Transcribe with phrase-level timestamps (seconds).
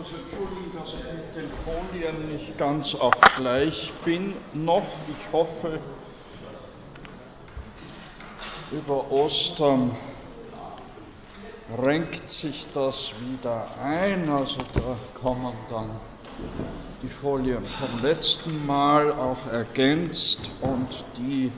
[0.00, 4.34] muss entschuldigen, dass ich mit den Folien nicht ganz auf gleich bin.
[4.54, 5.78] Noch, ich hoffe,
[8.72, 9.94] über Ostern
[11.82, 14.30] renkt sich das wieder ein.
[14.30, 15.90] Also da kommen dann
[17.02, 21.52] die Folien vom letzten Mal auch ergänzt und die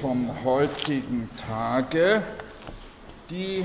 [0.00, 2.24] vom heutigen Tage,
[3.30, 3.64] die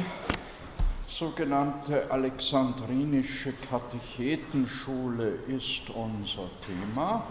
[1.08, 7.24] sogenannte Alexandrinische Katechetenschule ist unser Thema.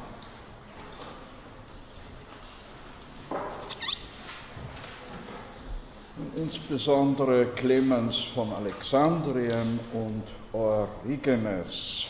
[6.36, 12.06] insbesondere Clemens von Alexandrien und Origenes.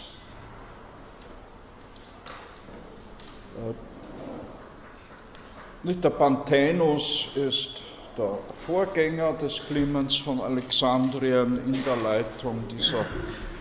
[5.83, 7.83] Nicht der Panthenus ist
[8.17, 13.07] der Vorgänger des Clemens von Alexandrien in der Leitung dieser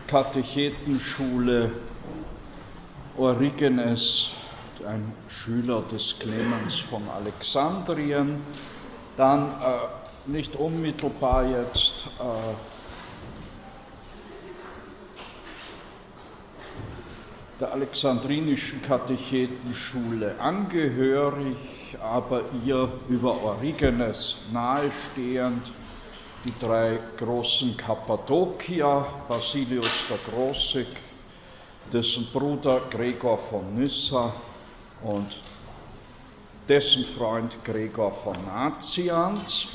[0.07, 1.71] Katechetenschule.
[3.17, 4.31] Origenes,
[4.87, 8.41] ein Schüler des Clemens von Alexandrien,
[9.17, 12.54] dann äh, nicht unmittelbar jetzt äh,
[17.59, 21.57] der Alexandrinischen Katechetenschule angehörig,
[21.99, 25.71] aber ihr über Origenes nahestehend
[26.43, 30.85] die drei großen Kappadokier, Basilius der Große,
[31.91, 34.33] dessen Bruder Gregor von Nyssa
[35.03, 35.41] und
[36.67, 39.67] dessen Freund Gregor von Nazianz.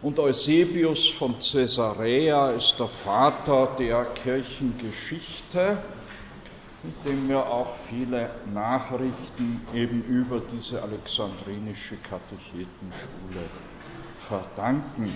[0.00, 5.78] Und Eusebius von Caesarea ist der Vater der Kirchengeschichte
[7.04, 13.48] dem wir auch viele Nachrichten eben über diese alexandrinische Katechetenschule
[14.16, 15.12] verdanken.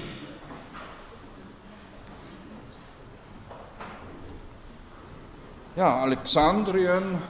[5.74, 7.20] Ja, Alexandrien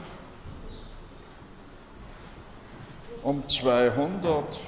[3.22, 4.60] um 200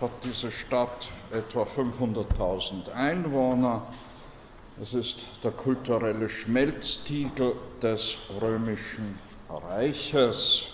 [0.00, 3.82] hat diese Stadt etwa 500.000 Einwohner.
[4.82, 9.16] Es ist der kulturelle Schmelztiegel des römischen
[9.48, 10.64] Reiches.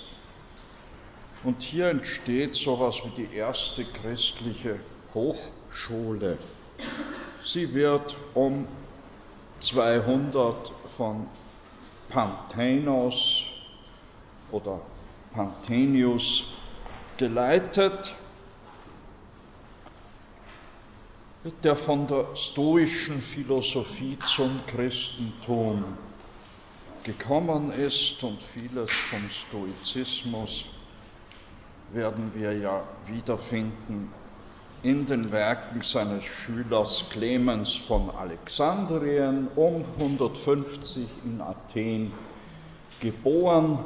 [1.44, 4.80] Und hier entsteht so etwas wie die erste christliche
[5.12, 6.38] Hochschule.
[7.42, 8.66] Sie wird um
[9.60, 11.26] 200 von
[12.08, 13.44] Panthenos
[14.50, 14.80] oder
[15.32, 16.44] Panthenius
[17.18, 18.14] geleitet
[21.62, 25.84] der von der stoischen Philosophie zum Christentum
[27.02, 30.66] gekommen ist und vieles vom Stoizismus
[31.88, 34.12] werden wir ja wiederfinden
[34.82, 42.12] in den Werken seines Schülers Clemens von Alexandrien, um 150 in Athen
[43.00, 43.78] geboren,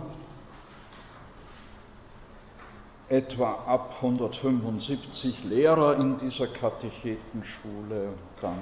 [3.09, 8.09] etwa ab 175 Lehrer in dieser Katechetenschule,
[8.41, 8.59] dann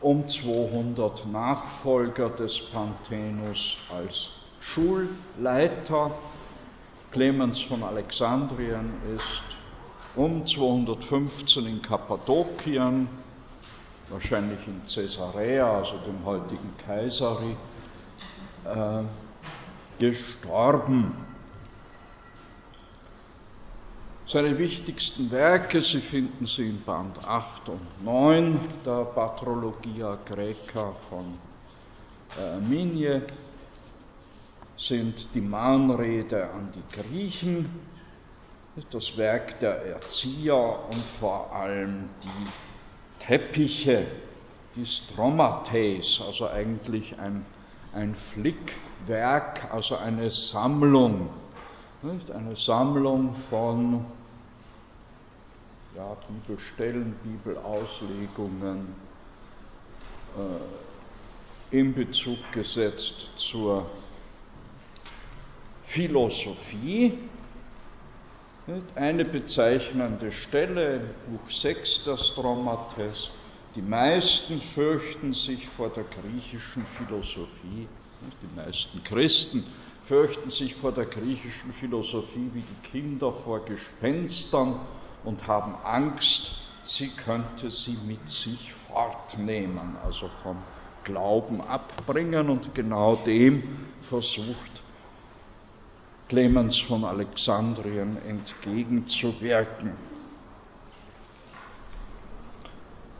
[0.00, 4.30] um 200 Nachfolger des Panthenus als
[4.60, 6.10] Schulleiter.
[7.12, 9.44] Clemens von Alexandrien ist
[10.16, 13.08] um 215 in Kappadokien,
[14.10, 17.56] wahrscheinlich in Caesarea, also dem heutigen Kaiseri,
[18.64, 19.02] äh,
[19.98, 21.14] gestorben.
[24.28, 31.38] Seine wichtigsten Werke, Sie finden sie in Band 8 und 9 der Patrologia Graeca von
[32.36, 33.22] Arminie,
[34.76, 37.70] sind die Mahnrede an die Griechen,
[38.90, 44.06] das Werk der Erzieher und vor allem die Teppiche,
[44.74, 47.46] die Stromates, also eigentlich ein,
[47.94, 51.30] ein Flickwerk, also eine Sammlung,
[52.02, 52.30] nicht?
[52.30, 54.04] eine Sammlung von
[55.96, 58.94] ja, Bibelstellen, Bibelauslegungen
[60.36, 63.86] äh, in Bezug gesetzt zur
[65.84, 67.18] Philosophie.
[68.96, 73.30] Eine bezeichnende Stelle, Buch 6 der Stromates,
[73.76, 77.86] die meisten fürchten sich vor der griechischen Philosophie,
[78.42, 79.64] die meisten Christen
[80.06, 84.78] fürchten sich vor der griechischen Philosophie wie die Kinder vor Gespenstern
[85.24, 90.58] und haben Angst, sie könnte sie mit sich fortnehmen, also vom
[91.02, 92.50] Glauben abbringen.
[92.50, 93.64] Und genau dem
[94.00, 94.84] versucht
[96.28, 99.90] Clemens von Alexandrien entgegenzuwirken.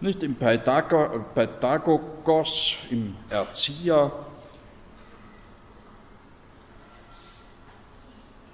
[0.00, 4.12] Nicht im Pythagogos, im Erzieher,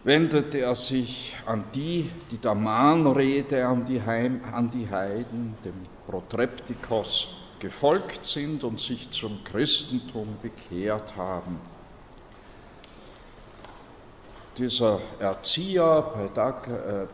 [0.05, 5.75] wendet er sich an die, die der Mahnrede an die, Heim, an die Heiden, dem
[6.07, 7.29] Protreptikos,
[7.61, 11.61] gefolgt sind und sich zum Christentum bekehrt haben.
[14.59, 16.31] Dieser Erzieher,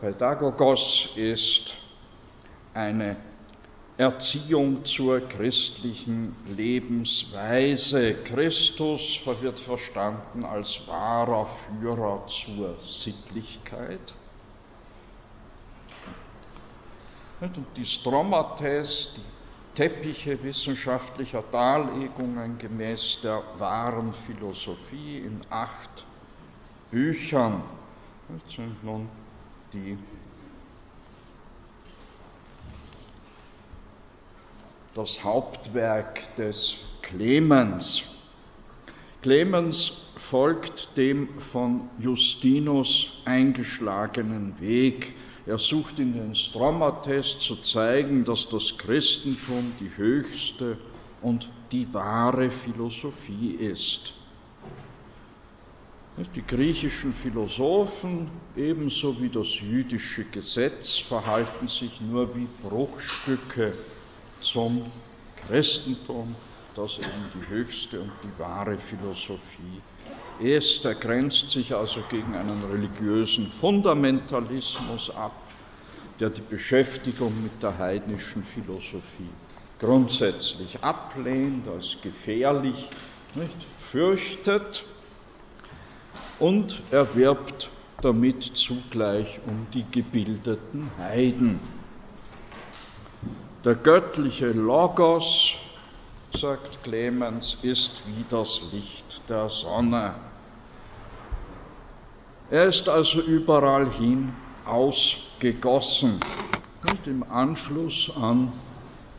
[0.01, 1.77] Pädagogos, ist
[2.73, 3.15] eine
[3.99, 8.13] Erziehung zur christlichen Lebensweise.
[8.23, 14.15] Christus wird verstanden als wahrer Führer zur Sittlichkeit.
[17.41, 26.05] Und die Stromates, die Teppiche wissenschaftlicher Darlegungen gemäß der wahren Philosophie in acht
[26.89, 27.65] Büchern
[28.47, 29.09] sind nun
[29.73, 29.97] die
[34.95, 38.03] das Hauptwerk des Clemens.
[39.21, 45.15] Clemens folgt dem von Justinus eingeschlagenen Weg.
[45.45, 50.77] Er sucht in den Stromates zu zeigen, dass das Christentum die höchste
[51.21, 54.13] und die wahre Philosophie ist.
[56.35, 63.73] Die griechischen Philosophen ebenso wie das jüdische Gesetz verhalten sich nur wie Bruchstücke
[64.41, 64.91] zum
[65.35, 66.35] Christentum,
[66.75, 69.81] das eben die höchste und die wahre Philosophie
[70.37, 70.85] ist.
[70.85, 75.33] Er grenzt sich also gegen einen religiösen Fundamentalismus ab,
[76.19, 79.29] der die Beschäftigung mit der heidnischen Philosophie
[79.79, 82.91] grundsätzlich ablehnt, als gefährlich
[83.35, 84.83] nicht, fürchtet
[86.37, 87.69] und er wirbt
[88.01, 91.78] damit zugleich um die gebildeten Heiden.
[93.65, 95.55] Der göttliche Logos,
[96.31, 100.15] sagt Clemens, ist wie das Licht der Sonne.
[102.49, 104.31] Er ist also überall hin
[104.65, 106.21] ausgegossen.
[106.89, 108.49] Und im Anschluss an,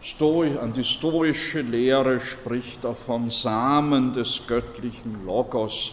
[0.01, 5.93] Stoi, an die stoische Lehre spricht er vom Samen des göttlichen Logos,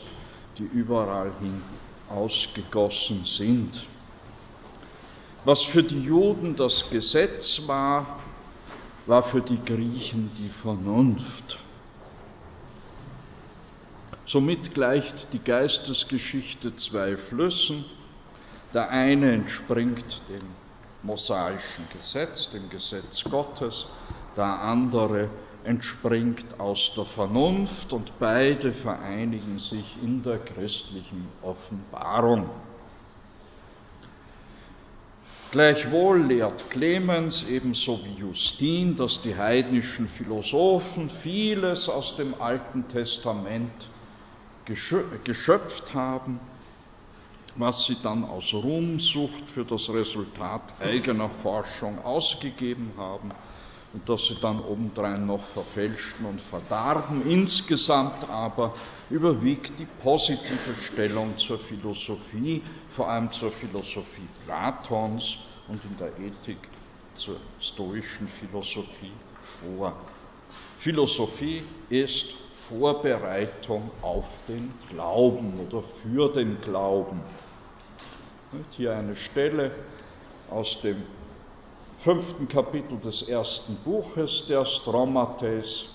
[0.57, 1.61] die überall hin
[2.09, 3.85] ausgegossen sind.
[5.43, 8.05] Was für die Juden das Gesetz war,
[9.07, 11.59] war für die Griechen die Vernunft.
[14.25, 17.85] Somit gleicht die Geistesgeschichte zwei Flüssen.
[18.73, 20.43] Der eine entspringt dem
[21.01, 23.87] mosaischen Gesetz, dem Gesetz Gottes,
[24.35, 25.29] der andere
[25.63, 32.49] entspringt aus der Vernunft und beide vereinigen sich in der christlichen Offenbarung.
[35.49, 43.89] Gleichwohl lehrt Clemens ebenso wie Justin, dass die heidnischen Philosophen vieles aus dem Alten Testament
[44.65, 46.41] geschöpft haben,
[47.55, 53.33] was sie dann aus Ruhmsucht für das Resultat eigener Forschung ausgegeben haben
[53.93, 57.25] und dass sie dann obendrein noch verfälschten und verdarben.
[57.29, 58.73] Insgesamt aber
[59.09, 66.69] überwiegt die positive Stellung zur Philosophie, vor allem zur Philosophie Platons und in der Ethik
[67.15, 69.93] zur stoischen Philosophie vor.
[70.77, 77.21] Philosophie ist Vorbereitung auf den Glauben oder für den Glauben.
[78.71, 79.71] Hier eine Stelle
[80.49, 81.03] aus dem
[81.97, 85.89] fünften Kapitel des ersten Buches der Stromates.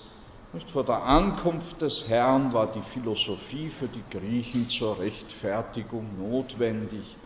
[0.51, 7.17] Nicht vor der Ankunft des Herrn war die Philosophie für die Griechen zur Rechtfertigung notwendig.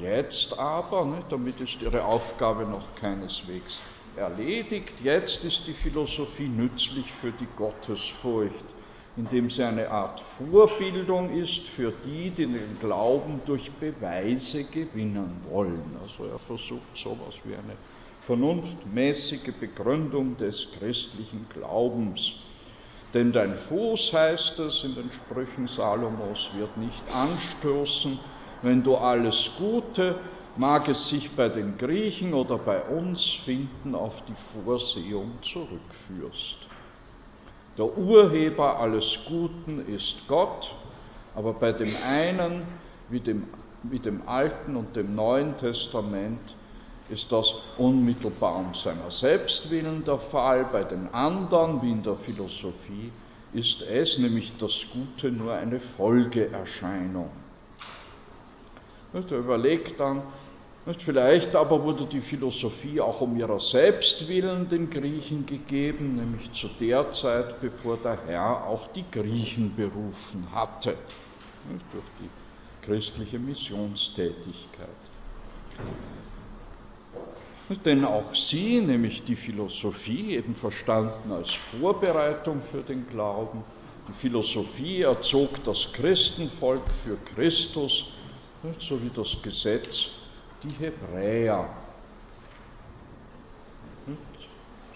[0.00, 3.80] Jetzt aber, nicht, damit ist ihre Aufgabe noch keineswegs
[4.16, 8.74] erledigt, jetzt ist die Philosophie nützlich für die Gottesfurcht,
[9.16, 15.96] indem sie eine Art Vorbildung ist für die, die den Glauben durch Beweise gewinnen wollen.
[16.02, 17.76] Also er versucht sowas wie eine
[18.22, 22.34] vernunftmäßige Begründung des christlichen Glaubens.
[23.14, 28.18] Denn dein Fuß, heißt es in den Sprüchen Salomos, wird nicht anstoßen,
[28.62, 30.14] wenn du alles Gute,
[30.56, 36.68] mag es sich bei den Griechen oder bei uns finden, auf die Vorsehung zurückführst.
[37.76, 40.74] Der Urheber alles Guten ist Gott,
[41.34, 42.62] aber bei dem einen,
[43.08, 43.48] wie dem,
[43.82, 46.54] wie dem Alten und dem Neuen Testament,
[47.08, 50.64] ist das unmittelbar um seiner Selbstwillen der Fall.
[50.64, 53.12] Bei den anderen, wie in der Philosophie,
[53.52, 57.28] ist es, nämlich das Gute, nur eine Folgeerscheinung.
[59.12, 60.22] Er überlegt dann,
[60.98, 67.10] vielleicht aber wurde die Philosophie auch um ihrer Selbstwillen den Griechen gegeben, nämlich zu der
[67.12, 70.96] Zeit, bevor der Herr auch die Griechen berufen hatte.
[71.92, 72.30] Durch die
[72.86, 74.88] christliche Missionstätigkeit.
[77.84, 83.64] Denn auch sie, nämlich die Philosophie, eben verstanden als Vorbereitung für den Glauben,
[84.08, 88.08] die Philosophie erzog das Christenvolk für Christus,
[88.78, 90.10] so wie das Gesetz
[90.62, 91.68] die Hebräer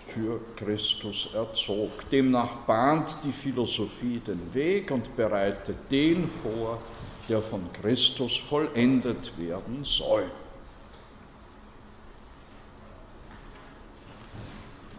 [0.06, 2.09] für Christus erzog.
[2.11, 6.83] Demnach bahnt die Philosophie den Weg und bereitet den vor,
[7.28, 10.30] der von Christus vollendet werden soll.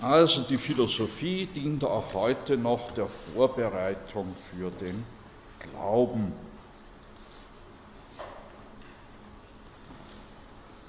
[0.02, 5.04] Also die Philosophie dient auch heute noch der Vorbereitung für den
[5.60, 6.34] Glauben.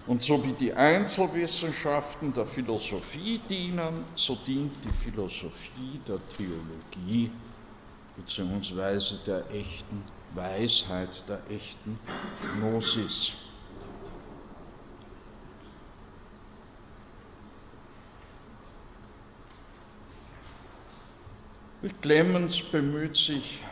[0.06, 7.30] Und so wie die Einzelwissenschaften der Philosophie dienen, so dient die Philosophie der Theologie
[8.16, 9.16] bzw.
[9.26, 10.02] der echten
[10.34, 11.98] Weisheit, der echten
[12.40, 13.47] Gnosis.
[22.00, 23.62] Clemens bemüht sich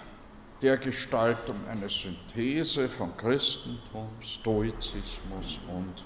[0.63, 6.05] dergestalt um eine Synthese von Christentum, Stoizismus und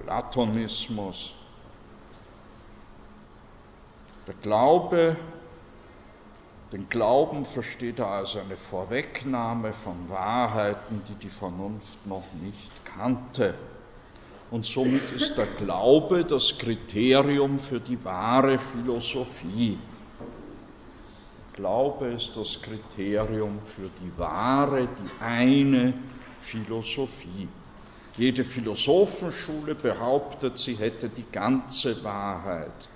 [0.00, 1.34] Platonismus.
[4.28, 5.16] Der Glaube,
[6.72, 13.54] den Glauben versteht er als eine Vorwegnahme von Wahrheiten, die die Vernunft noch nicht kannte.
[14.52, 19.78] Und somit ist der Glaube das Kriterium für die wahre Philosophie.
[21.54, 25.92] Glaube ist das Kriterium für die wahre, die eine
[26.40, 27.48] Philosophie.
[28.16, 32.88] Jede Philosophenschule behauptet, sie hätte die ganze Wahrheit.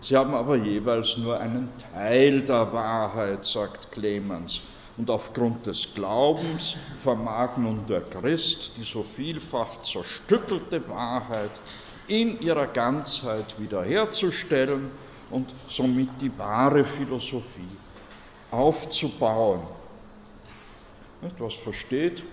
[0.00, 4.62] Sie haben aber jeweils nur einen Teil der Wahrheit, sagt Clemens.
[4.96, 11.52] Und aufgrund des Glaubens vermag nun der Christ die so vielfach zerstückelte Wahrheit
[12.06, 14.90] in ihrer Ganzheit wiederherzustellen
[15.30, 17.78] und somit die wahre Philosophie
[18.50, 19.60] aufzubauen.
[21.38, 22.24] Was versteht?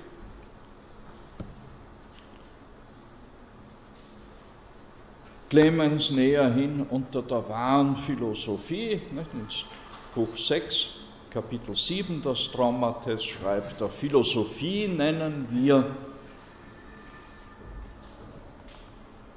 [5.50, 9.00] Clemens näher hin unter der wahren Philosophie.
[9.12, 9.48] In
[10.14, 10.90] Buch 6,
[11.30, 15.96] Kapitel 7 des Traumates schreibt er, Philosophie nennen wir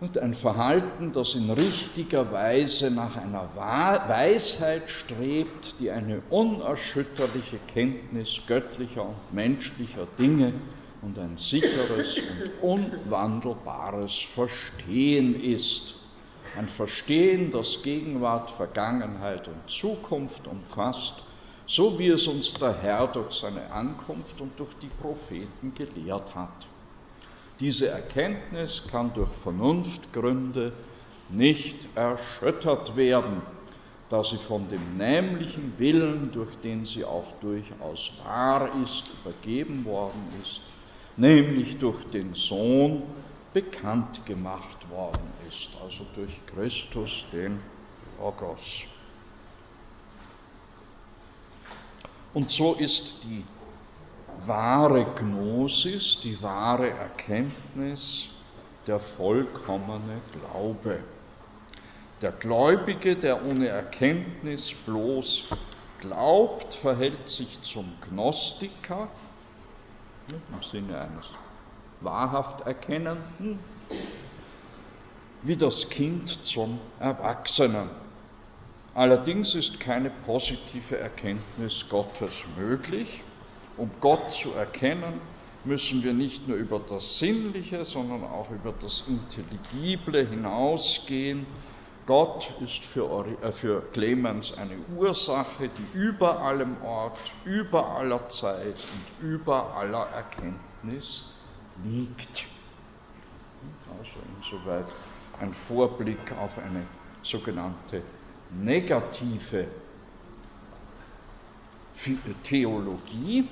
[0.00, 8.40] und ein Verhalten, das in richtiger Weise nach einer Weisheit strebt, die eine unerschütterliche Kenntnis
[8.46, 10.52] göttlicher und menschlicher Dinge
[11.02, 12.18] und ein sicheres
[12.60, 15.96] und unwandelbares Verstehen ist.
[16.56, 21.24] Ein Verstehen, das Gegenwart, Vergangenheit und Zukunft umfasst,
[21.66, 26.66] so wie es uns der Herr durch seine Ankunft und durch die Propheten gelehrt hat.
[27.60, 30.72] Diese Erkenntnis kann durch Vernunftgründe
[31.28, 33.42] nicht erschüttert werden,
[34.08, 40.40] da sie von dem nämlichen Willen, durch den sie auch durchaus wahr ist, übergeben worden
[40.40, 40.62] ist,
[41.16, 43.02] nämlich durch den Sohn
[43.52, 47.58] bekannt gemacht worden ist, also durch Christus, den
[48.18, 48.84] Logos.
[52.34, 53.44] Und so ist die
[54.46, 58.28] wahre Gnosis, die wahre Erkenntnis,
[58.86, 61.00] der vollkommene Glaube.
[62.22, 65.44] Der Gläubige, der ohne Erkenntnis bloß
[66.00, 69.08] glaubt, verhält sich zum Gnostiker
[70.28, 71.30] im Sinne eines
[72.00, 73.58] wahrhaft Erkennenden,
[75.42, 77.88] wie das Kind zum Erwachsenen.
[78.94, 83.22] Allerdings ist keine positive Erkenntnis Gottes möglich,
[83.78, 85.20] um Gott zu erkennen,
[85.64, 91.46] müssen wir nicht nur über das Sinnliche, sondern auch über das Intelligible hinausgehen.
[92.06, 98.76] Gott ist für, äh, für Clemens eine Ursache, die über allem Ort, über aller Zeit
[99.20, 101.34] und über aller Erkenntnis
[101.84, 102.46] liegt.
[103.98, 104.86] Also insoweit
[105.40, 106.84] ein Vorblick auf eine
[107.22, 108.02] sogenannte
[108.62, 109.66] negative
[112.42, 113.48] Theologie,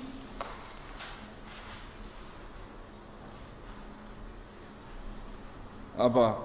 [5.97, 6.37] Aber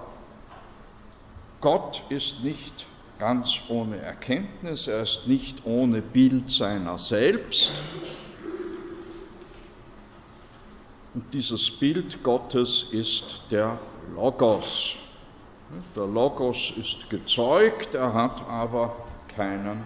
[1.61, 2.87] Gott ist nicht
[3.19, 7.71] ganz ohne Erkenntnis, er ist nicht ohne Bild seiner selbst.
[11.13, 13.77] Und dieses Bild Gottes ist der
[14.15, 14.95] Logos.
[15.95, 18.95] Der Logos ist gezeugt, er hat aber
[19.35, 19.85] keinen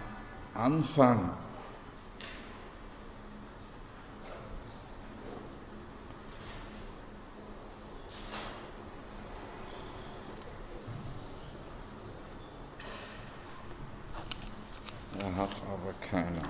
[15.36, 16.42] hat aber keinen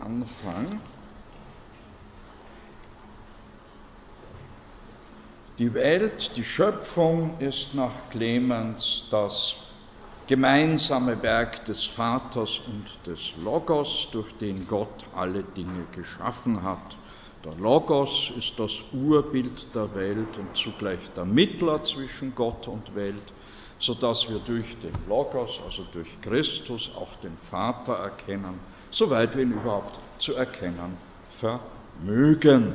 [0.00, 0.80] Anfang.
[5.58, 9.56] Die Welt, die Schöpfung ist nach Clemens das
[10.26, 16.96] gemeinsame Werk des Vaters und des Logos, durch den Gott alle Dinge geschaffen hat.
[17.44, 23.32] Der Logos ist das Urbild der Welt und zugleich der Mittler zwischen Gott und Welt,
[23.80, 28.60] sodass wir durch den Logos, also durch Christus, auch den Vater erkennen,
[28.90, 30.96] soweit wir ihn überhaupt zu erkennen
[31.30, 32.74] vermögen.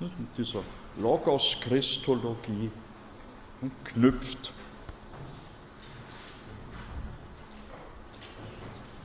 [0.00, 0.60] Und dieser
[0.96, 2.70] Logos-Christologie
[3.84, 4.52] knüpft,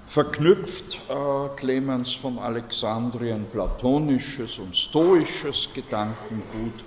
[0.08, 6.84] verknüpft äh, Clemens von Alexandrien platonisches und stoisches Gedankengut.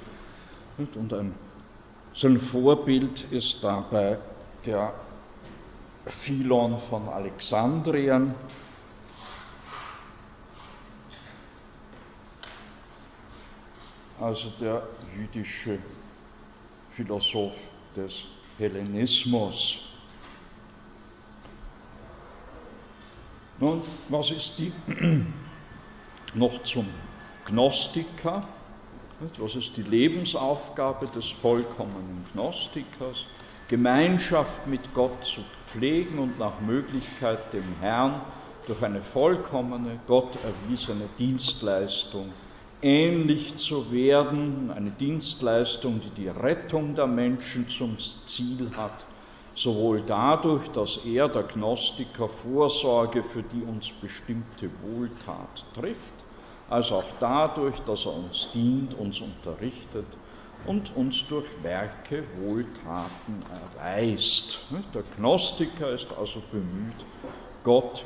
[0.95, 1.35] Und ein,
[2.15, 4.19] sein Vorbild ist dabei
[4.67, 4.93] der
[6.07, 8.35] Philon von Alexandrien,
[14.21, 15.79] also der jüdische
[16.91, 17.57] Philosoph
[17.97, 18.27] des
[18.59, 19.89] Hellenismus.
[23.59, 24.73] Nun, was ist die
[26.35, 26.87] noch zum
[27.47, 28.47] Gnostiker?
[29.39, 33.27] Was ist die Lebensaufgabe des vollkommenen Gnostikers?
[33.69, 38.21] Gemeinschaft mit Gott zu pflegen und nach Möglichkeit dem Herrn
[38.67, 42.33] durch eine vollkommene, Gott erwiesene Dienstleistung
[42.83, 49.07] ähnlich zu werden, eine Dienstleistung, die die Rettung der Menschen zum Ziel hat,
[49.55, 56.25] sowohl dadurch, dass er, der Gnostiker, Vorsorge für die uns bestimmte Wohltat trifft,
[56.73, 60.07] als auch dadurch, dass er uns dient, uns unterrichtet
[60.65, 63.37] und uns durch Werke Wohltaten
[63.77, 64.67] erweist.
[64.95, 67.05] Der Gnostiker ist also bemüht,
[67.63, 68.05] Gott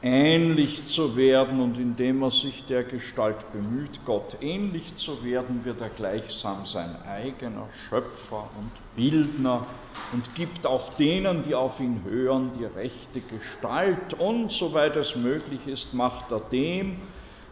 [0.00, 5.80] ähnlich zu werden und indem er sich der Gestalt bemüht, Gott ähnlich zu werden, wird
[5.80, 9.66] er gleichsam sein eigener Schöpfer und Bildner
[10.12, 15.66] und gibt auch denen, die auf ihn hören, die rechte Gestalt und soweit es möglich
[15.66, 16.98] ist, macht er dem,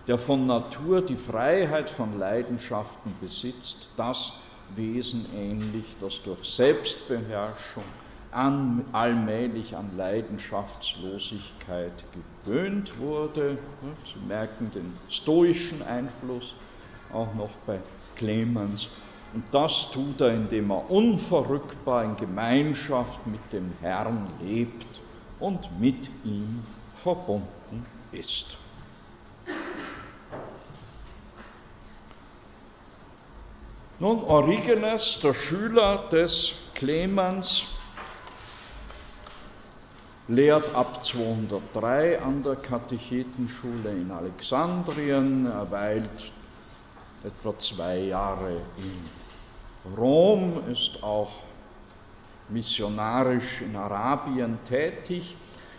[0.06, 4.34] der von Natur die Freiheit von Leidenschaften besitzt, das
[4.74, 7.84] Wesen ähnlich, das durch Selbstbeherrschung
[8.32, 12.04] an, allmählich an Leidenschaftslosigkeit
[12.44, 13.58] gewöhnt wurde.
[14.04, 16.56] Sie merken den stoischen Einfluss
[17.12, 17.78] auch noch bei
[18.16, 18.88] Clemens.
[19.34, 25.00] Und das tut er, indem er unverrückbar in Gemeinschaft mit dem Herrn lebt
[25.38, 26.62] und mit ihm
[26.94, 28.58] verbunden ist.
[34.02, 37.66] Nun, Origenes, der Schüler des Clemens,
[40.26, 46.32] lehrt ab 203 an der Katechetenschule in Alexandrien, er weilt
[47.22, 51.30] etwa zwei Jahre in Rom, ist auch
[52.48, 55.36] missionarisch in Arabien tätig.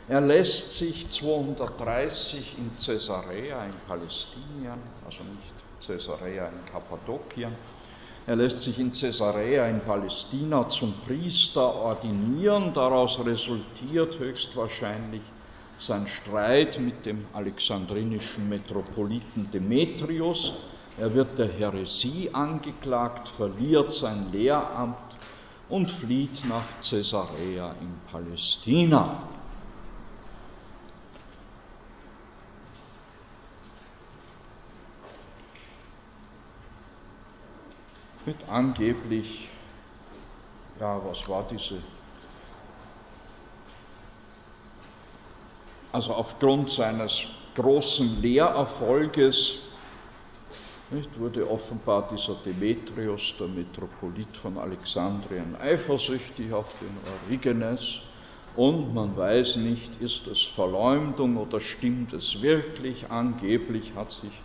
[0.08, 5.54] Er lässt sich 230 in Caesarea in Palästinien, also nicht
[5.86, 7.54] Caesarea in Kappadokien,
[8.26, 12.74] er lässt sich in Caesarea in Palästina zum Priester ordinieren.
[12.74, 15.22] Daraus resultiert höchstwahrscheinlich
[15.78, 20.54] sein Streit mit dem alexandrinischen Metropoliten Demetrius.
[20.98, 25.18] Er wird der Häresie angeklagt, verliert sein Lehramt
[25.68, 29.28] und flieht nach Caesarea in Palästina.
[38.26, 39.50] Mit angeblich,
[40.80, 41.76] ja, was war diese,
[45.92, 49.60] also aufgrund seines großen Lehrerfolges
[50.92, 58.02] nicht, wurde offenbar dieser Demetrius, der Metropolit von Alexandrien, eifersüchtig auf den Origenes
[58.56, 63.10] und man weiß nicht, ist es Verleumdung oder stimmt es wirklich.
[63.10, 64.44] Angeblich hat sich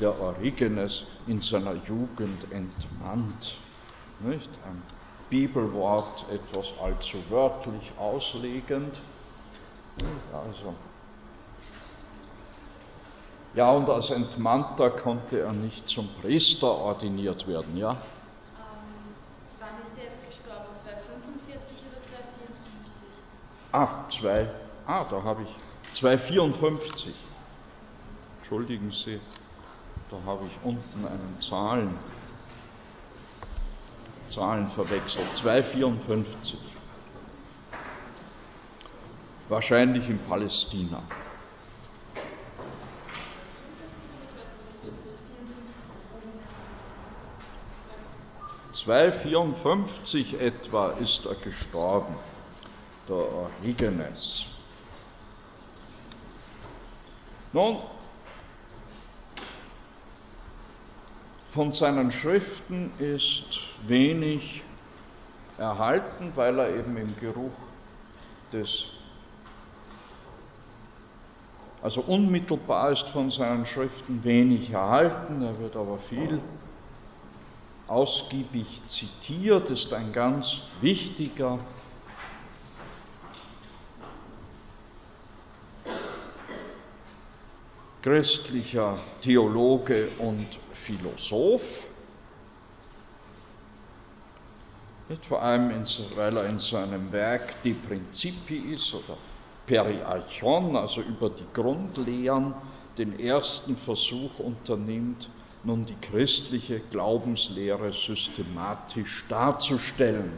[0.00, 3.58] der Origenes in seiner Jugend entmannt.
[4.20, 4.50] Nicht?
[4.64, 4.82] Ein
[5.30, 9.00] Bibelwort etwas allzu wörtlich auslegend.
[10.32, 10.74] Also,
[13.54, 17.92] ja, und als Entmannter konnte er nicht zum Priester ordiniert werden, ja?
[17.92, 17.96] Ähm,
[19.60, 20.66] wann ist er jetzt gestorben?
[20.74, 22.18] 245 oder 254?
[23.70, 24.50] Ah, zwei,
[24.86, 27.14] ah, da habe ich 254.
[28.38, 29.20] Entschuldigen Sie.
[30.10, 31.96] Da habe ich unten einen Zahlen,
[34.26, 35.34] Zahlen verwechselt.
[35.34, 36.58] 254.
[39.48, 41.02] Wahrscheinlich in Palästina.
[48.74, 52.16] ...254 etwa ist er gestorben,
[53.08, 54.44] der Origenes.
[57.54, 57.78] Nun,
[61.54, 64.64] von seinen Schriften ist wenig
[65.56, 67.56] erhalten, weil er eben im Geruch
[68.52, 68.86] des,
[71.80, 76.40] also unmittelbar ist von seinen Schriften wenig erhalten, er wird aber viel
[77.86, 81.60] ausgiebig zitiert, ist ein ganz wichtiger
[88.04, 91.86] christlicher Theologe und Philosoph.
[95.08, 95.70] Nicht vor allem,
[96.14, 99.16] weil er in seinem Werk De Principiis oder
[99.64, 102.54] Periarchon, also über die Grundlehren,
[102.98, 105.30] den ersten Versuch unternimmt,
[105.62, 110.30] nun die christliche Glaubenslehre systematisch darzustellen.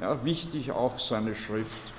[0.00, 1.94] Ja, wichtig auch seine Schrift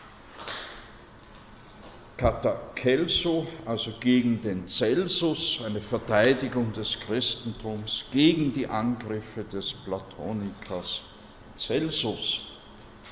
[2.19, 11.01] Katakelso, also gegen den Celsus, eine Verteidigung des Christentums gegen die Angriffe des Platonikers
[11.55, 12.41] Celsus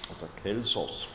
[0.09, 1.07] oder Kelsos.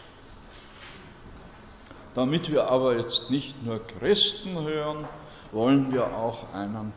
[2.14, 5.04] Damit wir aber jetzt nicht nur Christen hören,
[5.52, 6.94] wollen wir auch einen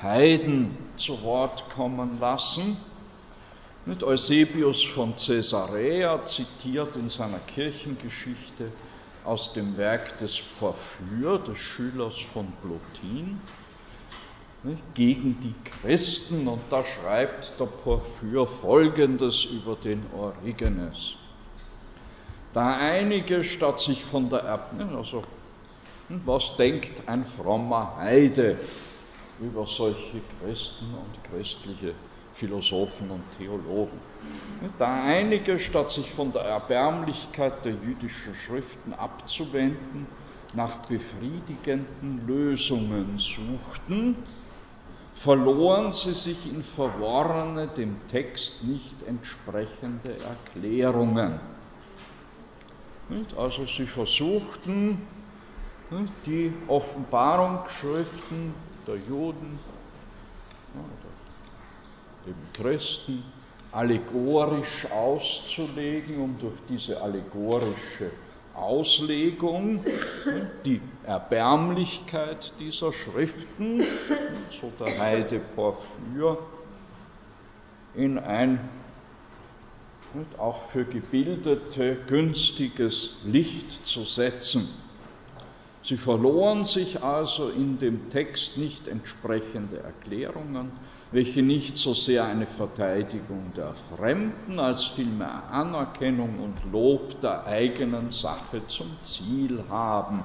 [0.00, 2.78] Heiden zu Wort kommen lassen.
[3.84, 8.72] Mit Eusebius von Caesarea zitiert in seiner Kirchengeschichte
[9.28, 13.38] aus dem Werk des Porphyr, des Schülers von Plotin,
[14.94, 16.48] gegen die Christen.
[16.48, 21.16] Und da schreibt der Porphyr Folgendes über den Origenes.
[22.54, 25.22] Da einige statt sich von der Erbne, also
[26.08, 28.56] hm, was denkt ein frommer Heide
[29.40, 31.92] über solche Christen und christliche
[32.38, 34.00] Philosophen und Theologen.
[34.78, 40.06] Da einige, statt sich von der Erbärmlichkeit der jüdischen Schriften abzuwenden,
[40.54, 44.14] nach befriedigenden Lösungen suchten,
[45.14, 51.40] verloren sie sich in verworrene, dem Text nicht entsprechende Erklärungen.
[53.36, 55.08] Also sie versuchten,
[56.24, 58.54] die Offenbarungsschriften
[58.86, 59.58] der Juden,
[62.26, 63.24] eben Christen,
[63.72, 68.10] allegorisch auszulegen, um durch diese allegorische
[68.54, 69.84] Auslegung
[70.64, 73.82] die Erbärmlichkeit dieser Schriften,
[74.48, 76.38] so der Heide Porphyr,
[77.94, 78.58] in ein
[80.38, 84.68] auch für Gebildete günstiges Licht zu setzen.
[85.88, 90.70] Sie verloren sich also in dem Text nicht entsprechende Erklärungen,
[91.12, 98.10] welche nicht so sehr eine Verteidigung der Fremden als vielmehr Anerkennung und Lob der eigenen
[98.10, 100.22] Sache zum Ziel haben.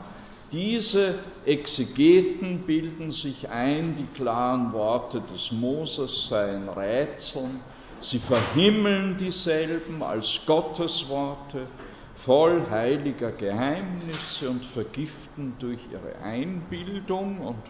[0.52, 7.62] Diese Exegeten bilden sich ein, die klaren Worte des Moses seien Rätseln,
[8.02, 11.68] sie verhimmeln dieselben als Gottesworte,
[12.16, 17.64] voll heiliger Geheimnisse und vergiften durch ihre Einbildung und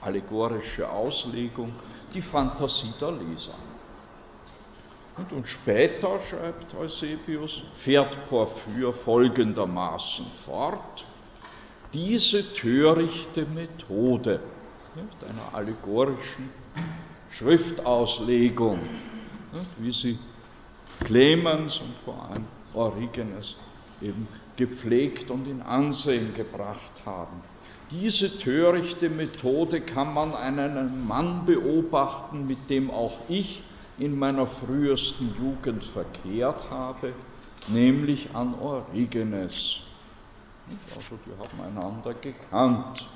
[0.00, 1.72] allegorische Auslegung
[2.14, 3.54] die Fantasie der Leser.
[5.16, 11.06] Und, und später, schreibt Eusebius, fährt Porphyr folgendermaßen fort,
[11.94, 14.40] diese törichte Methode
[14.94, 16.50] nicht, einer allegorischen
[17.30, 18.78] Schriftauslegung,
[19.52, 20.18] nicht, wie sie
[21.04, 23.56] Clemens und vor allem Origenes
[24.00, 27.42] eben gepflegt und in Ansehen gebracht haben.
[27.90, 33.62] Diese törichte Methode kann man an einem Mann beobachten, mit dem auch ich
[33.98, 37.12] in meiner frühesten Jugend verkehrt habe,
[37.68, 39.82] nämlich an Origenes.
[40.94, 43.08] Also die haben einander gekannt.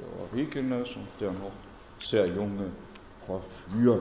[0.00, 1.52] Der Origenes und der noch
[2.00, 2.70] sehr junge
[3.26, 4.00] Porphyr.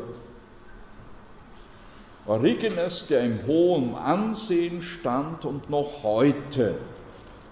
[2.28, 6.76] Origenes, der im hohen Ansehen stand und noch heute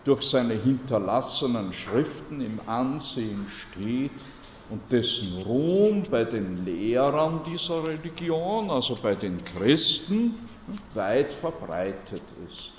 [0.04, 4.26] durch seine hinterlassenen Schriften im Ansehen steht
[4.70, 10.36] und dessen Ruhm bei den Lehrern dieser Religion, also bei den Christen,
[10.94, 12.74] weit verbreitet ist.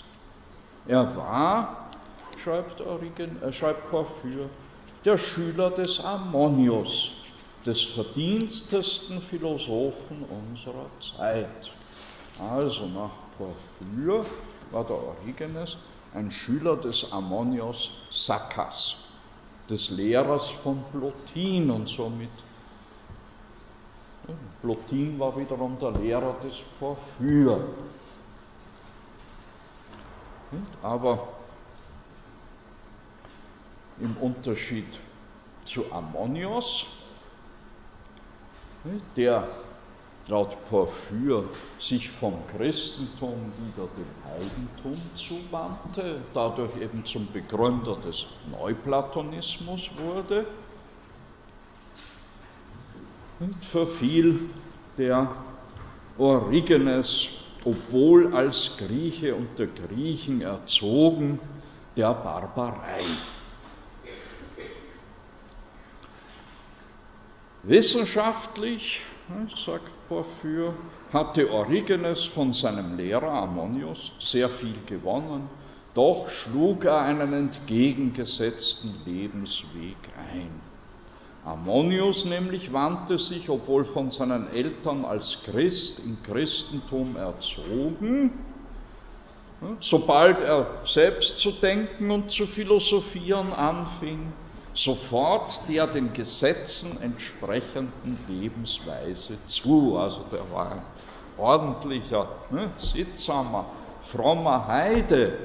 [0.87, 1.91] Er war,
[2.37, 4.51] schreibt, Origen, äh, schreibt Porphyr,
[5.07, 7.13] der Schüler des Ammonius,
[7.65, 11.73] des verdienstesten Philosophen unserer Zeit.
[12.39, 14.25] Also nach Porphyr
[14.71, 15.79] war der Origenes
[16.13, 18.97] ein Schüler des Ammonios Sakkas,
[19.69, 22.31] des Lehrers von Plotin und somit
[24.61, 27.61] Plotin war wiederum der Lehrer des Porphyr.
[30.83, 31.29] Aber
[34.01, 34.99] im Unterschied
[35.65, 36.87] zu Ammonios,
[39.17, 39.47] der
[40.29, 41.45] laut Porphyr
[41.79, 50.47] sich vom Christentum wieder dem Heidentum zuwandte, dadurch eben zum Begründer des Neuplatonismus wurde,
[53.39, 54.41] und verfiel
[54.97, 55.37] der
[56.17, 57.29] Origenes,
[57.65, 61.39] obwohl als Grieche unter Griechen erzogen,
[61.97, 63.01] der Barbarei.
[67.63, 69.03] Wissenschaftlich,
[69.55, 70.73] sagt Porphyr,
[71.13, 75.49] hatte Origenes von seinem Lehrer Ammonius sehr viel gewonnen,
[75.95, 79.97] doch schlug er einen entgegengesetzten Lebensweg
[80.33, 80.51] ein.
[81.45, 88.33] Ammonius nämlich wandte sich, obwohl von seinen Eltern als Christ im Christentum erzogen,
[89.81, 94.33] sobald er selbst zu denken und zu philosophieren anfing,
[94.77, 99.99] sofort der den Gesetzen entsprechenden Lebensweise zu.
[99.99, 100.83] Also der war ein
[101.39, 103.67] ordentlicher, ne, sittsamer,
[104.03, 105.39] frommer Heide.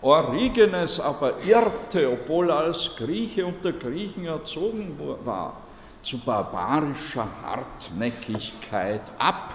[0.00, 5.62] Origenes aber irrte, obwohl er als Grieche unter Griechen erzogen war,
[6.02, 9.54] zu barbarischer Hartnäckigkeit ab.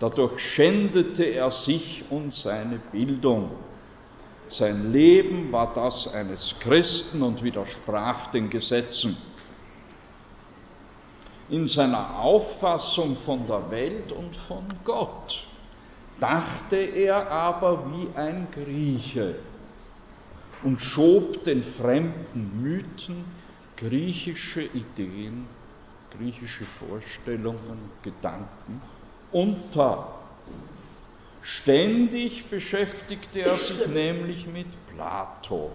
[0.00, 3.50] Dadurch schändete er sich und seine Bildung.
[4.48, 9.16] Sein Leben war das eines Christen und widersprach den Gesetzen.
[11.48, 15.46] In seiner Auffassung von der Welt und von Gott
[16.20, 19.34] dachte er aber wie ein Grieche
[20.62, 23.24] und schob den fremden Mythen
[23.76, 25.46] griechische Ideen,
[26.16, 28.80] griechische Vorstellungen, Gedanken
[29.32, 30.23] unter.
[31.46, 35.70] Ständig beschäftigte er sich nämlich mit Plato.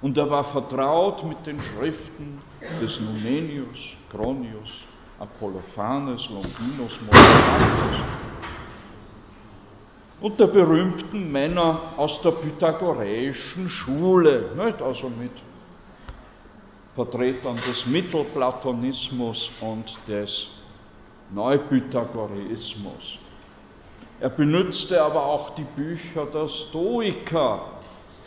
[0.00, 2.38] Und er war vertraut mit den Schriften
[2.80, 4.84] des Numenius, Cronius,
[5.18, 8.04] Apollophanes, Longinus, Moderatus
[10.20, 14.80] und der berühmten Männer aus der pythagoreischen Schule, nicht?
[14.80, 15.32] also mit
[16.94, 20.57] Vertretern des Mittelplatonismus und des
[21.30, 23.18] Neupythagoreismus.
[24.20, 27.60] Er benutzte aber auch die Bücher der Stoiker,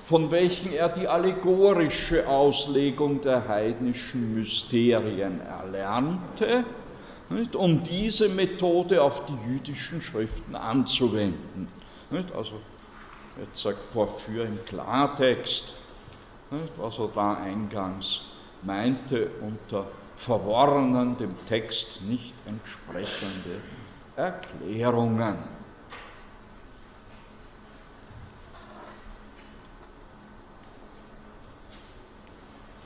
[0.05, 6.63] von welchen er die allegorische Auslegung der heidnischen Mysterien erlernte,
[7.29, 11.67] nicht, um diese Methode auf die jüdischen Schriften anzuwenden.
[12.09, 12.55] Nicht, also
[13.39, 15.75] jetzt sagt Porphyr im Klartext,
[16.51, 18.21] nicht, was er da eingangs
[18.63, 19.87] meinte unter
[20.21, 23.59] verworrenen, dem Text nicht entsprechende
[24.15, 25.35] Erklärungen.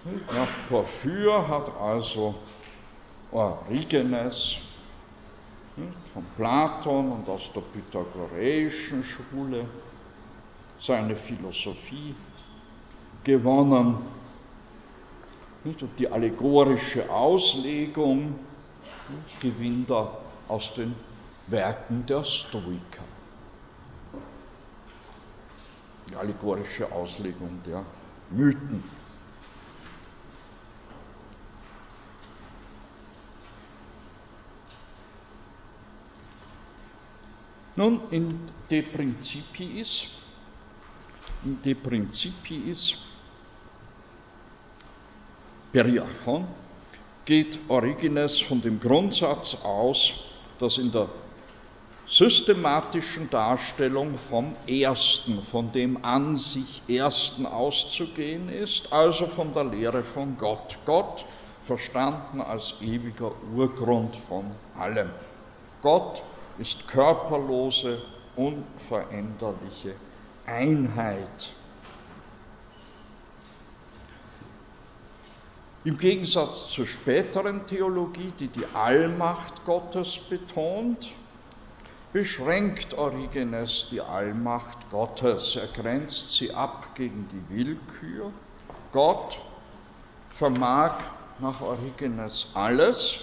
[0.06, 2.36] Nach Porphyr hat also
[3.32, 4.58] Origenes
[6.14, 9.66] von Platon und aus der pythagoreischen Schule
[10.80, 12.16] seine Philosophie
[13.26, 14.15] gewonnen
[15.66, 15.84] nicht?
[15.84, 18.40] Und die allegorische Auslegung
[19.40, 20.96] gewinnt er aus den
[21.48, 23.04] Werken der Stoiker.
[26.10, 27.84] Die allegorische Auslegung der
[28.30, 28.84] Mythen.
[37.76, 40.08] Nun, in De Principiis,
[41.44, 43.15] in De Principiis
[45.76, 46.48] Periachon
[47.26, 50.14] geht Origenes von dem Grundsatz aus,
[50.58, 51.10] dass in der
[52.06, 60.06] systematischen Darstellung vom Ersten, von dem an sich Ersten auszugehen ist, also von der Lehre
[60.06, 60.80] von Gott.
[60.86, 61.26] Gott
[61.66, 64.46] verstanden als ewiger Urgrund von
[64.80, 65.10] allem.
[65.82, 66.24] Gott
[66.58, 68.02] ist körperlose,
[68.38, 69.96] unveränderliche
[70.46, 71.52] Einheit.
[75.86, 81.14] Im Gegensatz zur späteren Theologie, die die Allmacht Gottes betont,
[82.12, 85.56] beschränkt Origenes die Allmacht Gottes.
[85.56, 88.32] Er grenzt sie ab gegen die Willkür.
[88.92, 89.40] Gott
[90.32, 90.96] vermag
[91.38, 93.20] nach Origenes alles,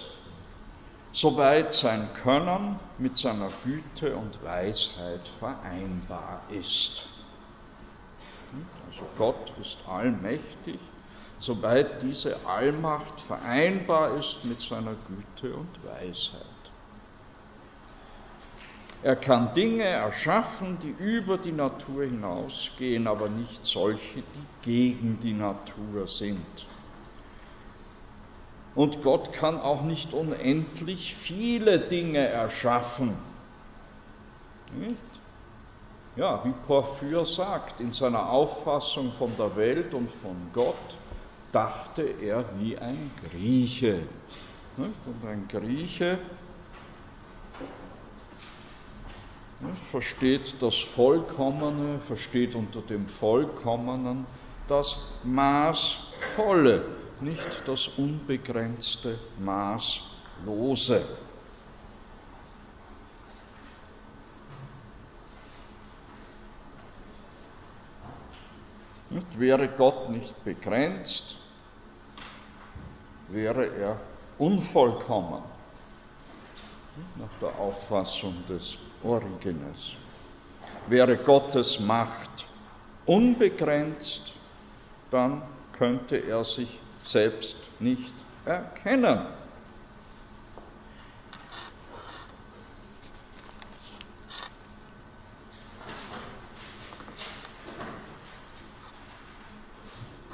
[1.11, 7.07] soweit sein Können mit seiner Güte und Weisheit vereinbar ist.
[8.87, 10.79] Also Gott ist allmächtig,
[11.43, 16.41] soweit diese Allmacht vereinbar ist mit seiner Güte und Weisheit.
[19.03, 25.33] Er kann Dinge erschaffen, die über die Natur hinausgehen, aber nicht solche, die gegen die
[25.33, 26.65] Natur sind.
[28.75, 33.17] Und Gott kann auch nicht unendlich viele Dinge erschaffen.
[34.79, 34.97] Nicht?
[36.15, 40.97] Ja, wie Porphyr sagt, in seiner Auffassung von der Welt und von Gott
[41.53, 44.01] dachte er wie ein Grieche.
[44.75, 46.17] Und ein Grieche
[49.91, 54.25] versteht das Vollkommene, versteht unter dem Vollkommenen
[54.67, 56.85] das Maßvolle,
[57.21, 61.05] nicht das unbegrenzte Maßlose.
[69.37, 71.37] Wäre Gott nicht begrenzt,
[73.33, 73.99] wäre er
[74.37, 75.41] unvollkommen
[77.15, 79.93] nach der Auffassung des Origenes.
[80.87, 82.47] Wäre Gottes Macht
[83.05, 84.33] unbegrenzt,
[85.11, 85.41] dann
[85.73, 88.13] könnte er sich selbst nicht
[88.45, 89.25] erkennen.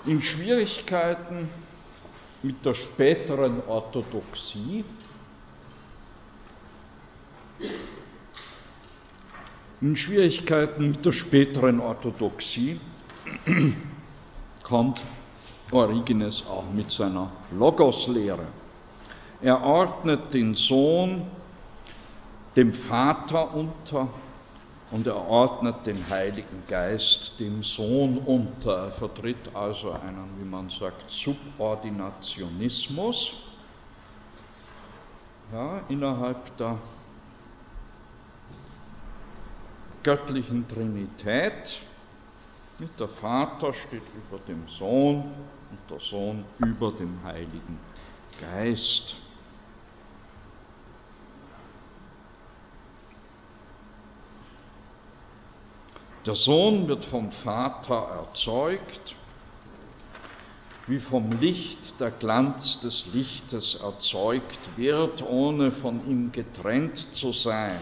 [0.06, 1.50] In Schwierigkeiten
[2.42, 4.86] mit der späteren Orthodoxie
[9.82, 12.82] In Schwierigkeiten mit der späteren Orthodoxie
[14.62, 15.02] kommt
[15.72, 18.48] Origenes auch mit seiner Logoslehre.
[19.42, 21.26] Er ordnet den Sohn
[22.58, 24.10] dem Vater unter
[24.92, 28.86] und er ordnet den Heiligen Geist dem Sohn unter.
[28.86, 33.36] Er vertritt also einen, wie man sagt, Subordinationismus
[35.52, 36.78] ja, innerhalb der
[40.04, 41.82] göttlichen Trinität.
[42.98, 45.34] Der Vater steht über dem Sohn
[45.70, 47.78] und der Sohn über dem Heiligen
[48.40, 49.18] Geist.
[56.30, 59.16] Der Sohn wird vom Vater erzeugt,
[60.86, 67.82] wie vom Licht der Glanz des Lichtes erzeugt wird, ohne von ihm getrennt zu sein.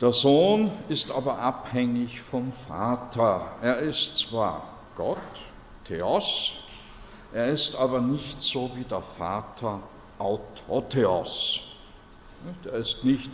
[0.00, 3.48] Der Sohn ist aber abhängig vom Vater.
[3.62, 5.44] Er ist zwar Gott,
[5.84, 6.54] Theos,
[7.32, 9.80] er ist aber nicht so wie der Vater
[10.18, 11.60] Autotheos.
[12.64, 13.30] Er ist nicht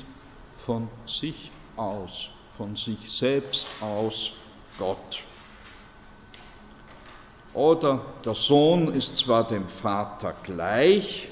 [0.58, 4.32] von sich aus, von sich selbst aus
[4.78, 5.24] Gott.
[7.54, 11.28] Oder der Sohn ist zwar dem Vater gleich,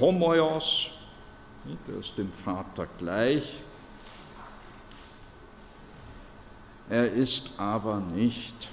[0.00, 0.90] Homoios,
[1.88, 3.58] er ist dem Vater gleich.
[6.88, 8.68] Er ist aber nicht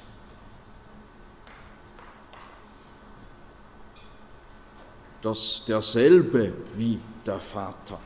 [5.22, 8.00] das derselbe wie der Vater.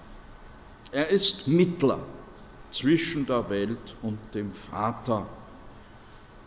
[0.91, 1.99] Er ist Mittler
[2.69, 5.27] zwischen der Welt und dem Vater.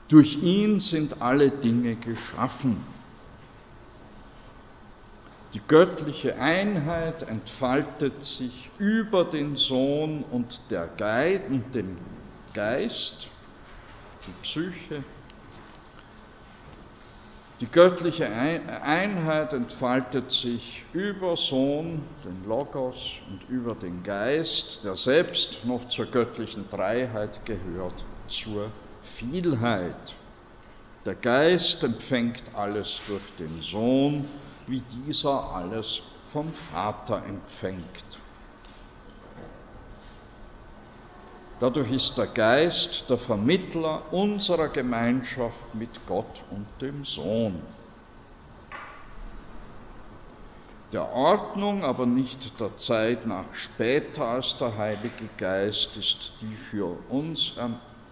[0.09, 2.83] Durch ihn sind alle Dinge geschaffen.
[5.54, 11.98] Die göttliche Einheit entfaltet sich über den Sohn und, der Geist, und den
[12.54, 13.28] Geist,
[14.26, 15.02] die Psyche.
[17.60, 25.66] Die göttliche Einheit entfaltet sich über Sohn, den Logos und über den Geist, der selbst
[25.66, 30.14] noch zur göttlichen Dreiheit gehört, zur Vielheit.
[31.04, 34.24] Der Geist empfängt alles durch den Sohn
[34.66, 38.20] wie dieser alles vom Vater empfängt.
[41.61, 47.61] Dadurch ist der Geist der Vermittler unserer Gemeinschaft mit Gott und dem Sohn.
[50.94, 56.86] Der Ordnung, aber nicht der Zeit nach später als der Heilige Geist ist die für
[57.11, 57.52] uns,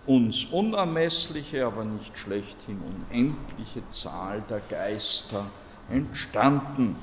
[0.04, 5.46] uns unermessliche, aber nicht schlechthin unendliche Zahl der Geister
[5.88, 6.96] entstanden.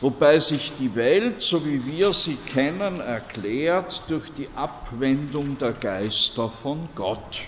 [0.00, 6.48] Wobei sich die Welt, so wie wir sie kennen, erklärt durch die Abwendung der Geister
[6.48, 7.40] von Gott.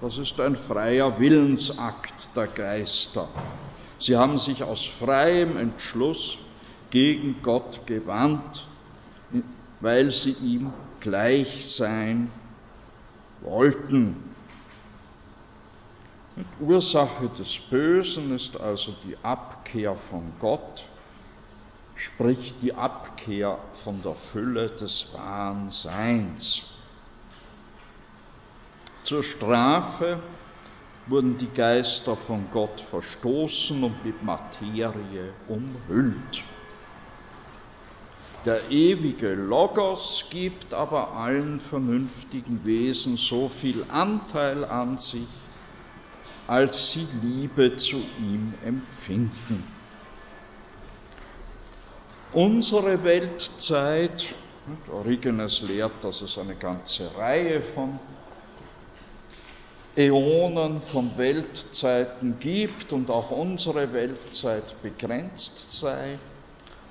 [0.00, 3.28] Das ist ein freier Willensakt der Geister.
[3.98, 6.38] Sie haben sich aus freiem Entschluss
[6.90, 8.66] gegen Gott gewandt
[9.82, 12.30] weil sie ihm gleich sein
[13.42, 14.16] wollten.
[16.36, 20.86] Und Ursache des Bösen ist also die Abkehr von Gott,
[21.94, 26.62] sprich die Abkehr von der Fülle des wahren Seins.
[29.04, 30.18] Zur Strafe
[31.06, 36.44] wurden die Geister von Gott verstoßen und mit Materie umhüllt.
[38.44, 45.28] Der ewige Logos gibt aber allen vernünftigen Wesen so viel Anteil an sich,
[46.48, 49.81] als sie Liebe zu ihm empfinden.
[52.34, 54.24] Unsere Weltzeit,
[54.90, 57.98] Origenes lehrt, dass es eine ganze Reihe von
[59.94, 66.18] Äonen von Weltzeiten gibt und auch unsere Weltzeit begrenzt sei.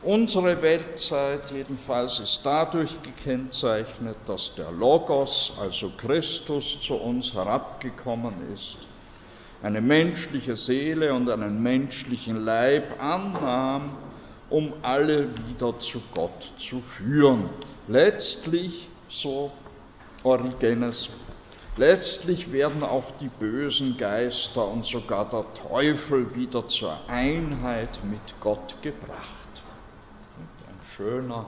[0.04, 8.78] Unsere Weltzeit jedenfalls ist dadurch gekennzeichnet, dass der Logos, also Christus, zu uns herabgekommen ist,
[9.64, 13.98] eine menschliche Seele und einen menschlichen Leib annahm,
[14.52, 17.50] um alle wieder zu Gott zu führen.
[17.88, 19.52] Letztlich, so
[20.24, 21.10] Origenes
[21.78, 28.76] Letztlich werden auch die bösen Geister und sogar der Teufel wieder zur Einheit mit Gott
[28.82, 29.64] gebracht.
[30.38, 31.46] Und ein schöner,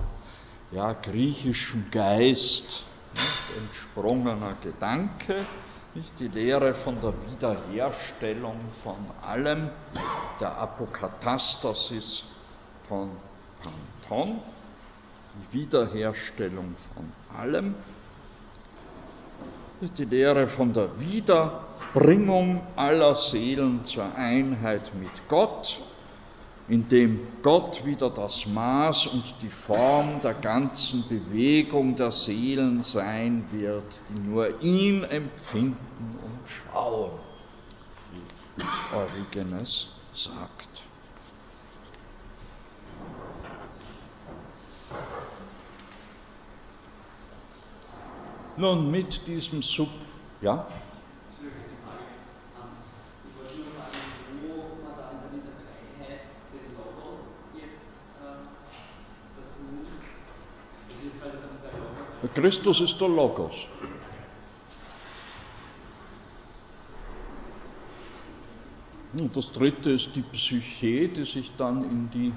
[0.72, 5.46] ja, griechischem Geist nicht, entsprungener Gedanke,
[5.94, 8.96] nicht die Lehre von der Wiederherstellung von
[9.28, 9.70] allem,
[10.40, 12.24] der Apokatastasis
[12.88, 13.12] von
[13.62, 14.42] Panton,
[15.34, 17.76] die Wiederherstellung von allem
[19.84, 25.82] ist die Lehre von der Wiederbringung aller Seelen zur Einheit mit Gott,
[26.70, 34.04] indem Gott wieder das Maß und die Form der ganzen Bewegung der Seelen sein wird,
[34.08, 37.12] die nur ihn empfinden und schauen,
[38.14, 40.93] wie Origenes sagt.
[48.56, 49.90] Nun, mit diesem Sub.
[50.42, 50.68] Ja?
[62.36, 63.68] Christus ist der Logos.
[69.18, 72.34] Und das dritte ist die Psyche, die sich dann in die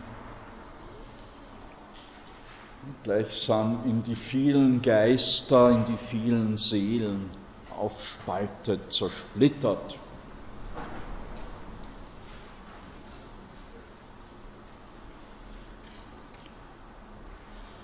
[3.03, 7.30] gleichsam in die vielen Geister, in die vielen Seelen
[7.70, 9.97] aufspaltet, zersplittert.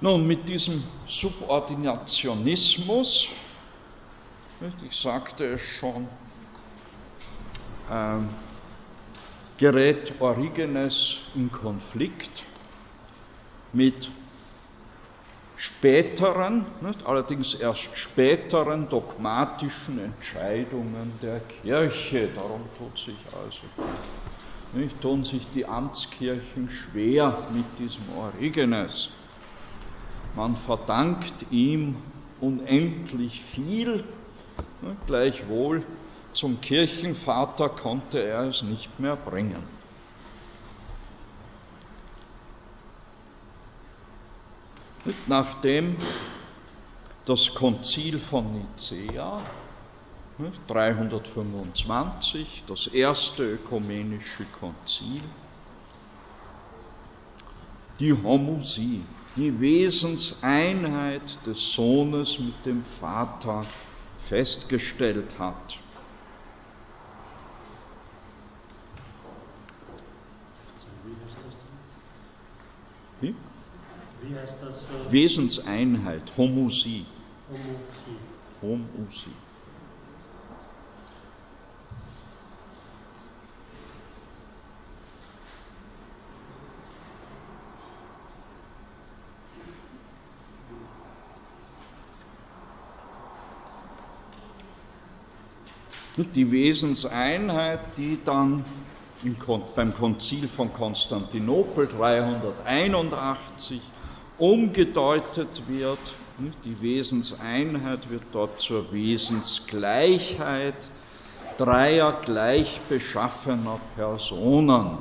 [0.00, 3.28] Nun, mit diesem Subordinationismus,
[4.84, 6.08] ich sagte es schon,
[7.88, 8.18] äh,
[9.58, 12.42] gerät Origenes in Konflikt
[13.72, 14.10] mit
[15.62, 22.28] späteren, nicht, allerdings erst späteren dogmatischen Entscheidungen der Kirche.
[22.34, 23.62] Darum tut sich also,
[24.72, 29.10] nicht, tun sich die Amtskirchen schwer mit diesem Origenes.
[30.34, 31.94] Man verdankt ihm
[32.40, 34.02] unendlich viel,
[35.06, 35.84] gleichwohl
[36.32, 39.62] zum Kirchenvater konnte er es nicht mehr bringen.
[45.26, 45.96] Nachdem
[47.24, 49.42] das Konzil von Nicea
[50.68, 55.22] 325, das erste ökumenische Konzil,
[57.98, 59.04] die Homusie,
[59.36, 63.64] die Wesenseinheit des Sohnes mit dem Vater
[64.18, 65.78] festgestellt hat.
[73.20, 73.34] Wie?
[74.42, 75.08] Heißt das?
[75.08, 77.06] Äh Wesenseinheit, Homusie.
[78.60, 78.86] Homusie.
[78.98, 79.30] Homusie.
[96.34, 98.64] Die Wesenseinheit, die dann
[99.76, 103.80] beim Konzil von Konstantinopel 381
[104.38, 106.14] umgedeutet wird.
[106.64, 110.88] Die Wesenseinheit wird dort zur Wesensgleichheit
[111.58, 114.98] dreier gleich beschaffener Personen.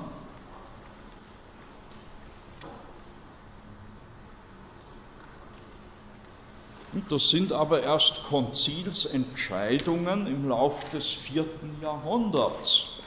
[7.09, 13.00] Das sind aber erst Konzilsentscheidungen im Lauf des vierten Jahrhunderts.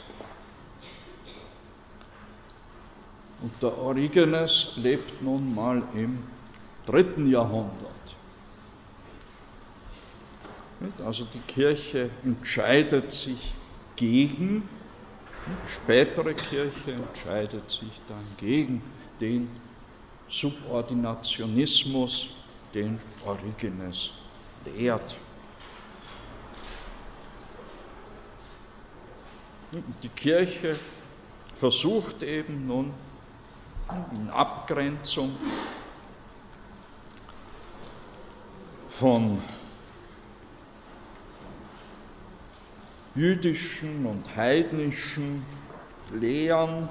[3.45, 6.19] Und der Origenes lebt nun mal im
[6.87, 8.17] dritten Jahrhundert.
[11.05, 13.53] Also die Kirche entscheidet sich
[13.97, 14.67] gegen,
[15.47, 18.81] die spätere Kirche entscheidet sich dann gegen
[19.21, 19.51] den
[20.27, 22.31] Subordinationismus,
[22.73, 24.13] den Origenes
[24.65, 25.17] lehrt.
[30.03, 30.79] Die Kirche
[31.57, 32.95] versucht eben nun
[33.91, 35.37] in Abgrenzung
[38.89, 39.43] von
[43.15, 45.45] jüdischen und heidnischen
[46.11, 46.89] Lehren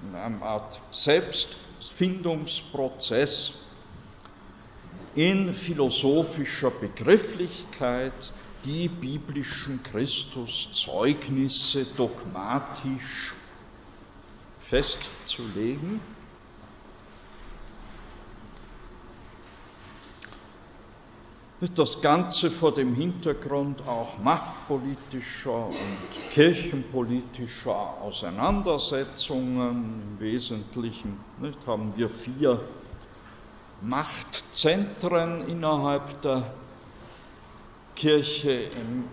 [0.00, 3.66] in einer Art Selbstfindungsprozess
[5.14, 8.32] in philosophischer Begrifflichkeit
[8.64, 13.34] die biblischen Christuszeugnisse dogmatisch
[14.70, 16.00] festzulegen.
[21.74, 30.00] Das Ganze vor dem Hintergrund auch machtpolitischer und kirchenpolitischer Auseinandersetzungen.
[30.12, 32.60] Im Wesentlichen nicht, haben wir vier
[33.82, 36.44] Machtzentren innerhalb der
[37.96, 39.04] Kirche im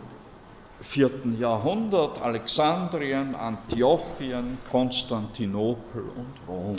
[0.79, 6.75] vierten Jahrhundert, Alexandrien, Antiochien, Konstantinopel und Rom.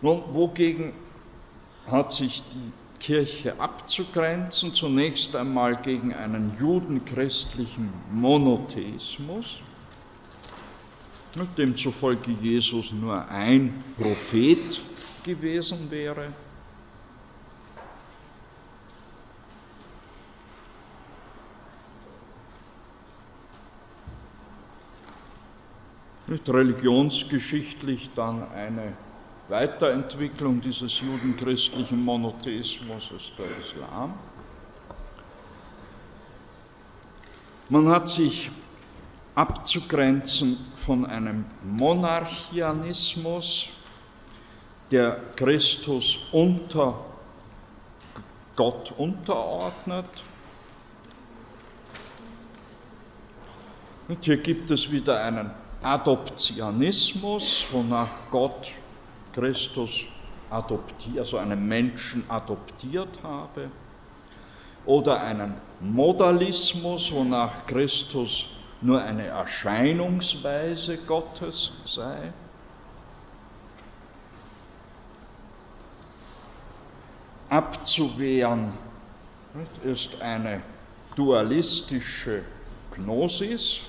[0.00, 0.92] Nun, wogegen
[1.86, 4.74] hat sich die Kirche abzugrenzen?
[4.74, 9.60] Zunächst einmal gegen einen judenchristlichen Monotheismus
[11.58, 14.82] demzufolge Jesus nur ein Prophet
[15.24, 16.32] gewesen wäre.
[26.26, 28.96] Nicht religionsgeschichtlich dann eine
[29.48, 34.14] Weiterentwicklung dieses judenchristlichen Monotheismus ist der Islam.
[37.68, 38.50] Man hat sich
[39.34, 43.68] abzugrenzen von einem Monarchianismus,
[44.90, 46.94] der Christus unter
[48.56, 50.24] Gott unterordnet.
[54.06, 55.50] Und hier gibt es wieder einen
[55.82, 58.70] Adoptionismus, wonach Gott
[59.32, 60.04] Christus
[60.50, 63.70] adoptiert, also einen Menschen adoptiert habe,
[64.86, 68.50] oder einen Modalismus, wonach Christus
[68.80, 72.32] nur eine Erscheinungsweise Gottes sei.
[77.48, 78.72] Abzuwehren
[79.84, 80.60] ist eine
[81.14, 82.42] dualistische
[82.94, 83.80] Gnosis,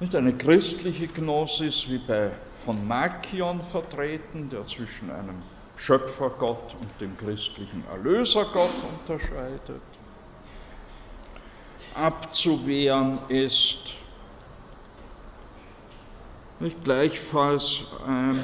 [0.00, 2.30] nicht eine christliche Gnosis wie bei
[2.64, 5.42] von Markion vertreten, der zwischen einem
[5.76, 8.70] Schöpfergott und dem christlichen Erlösergott
[9.00, 9.97] unterscheidet
[11.94, 13.94] abzuwehren ist.
[16.60, 18.40] Nicht gleichfalls ähm,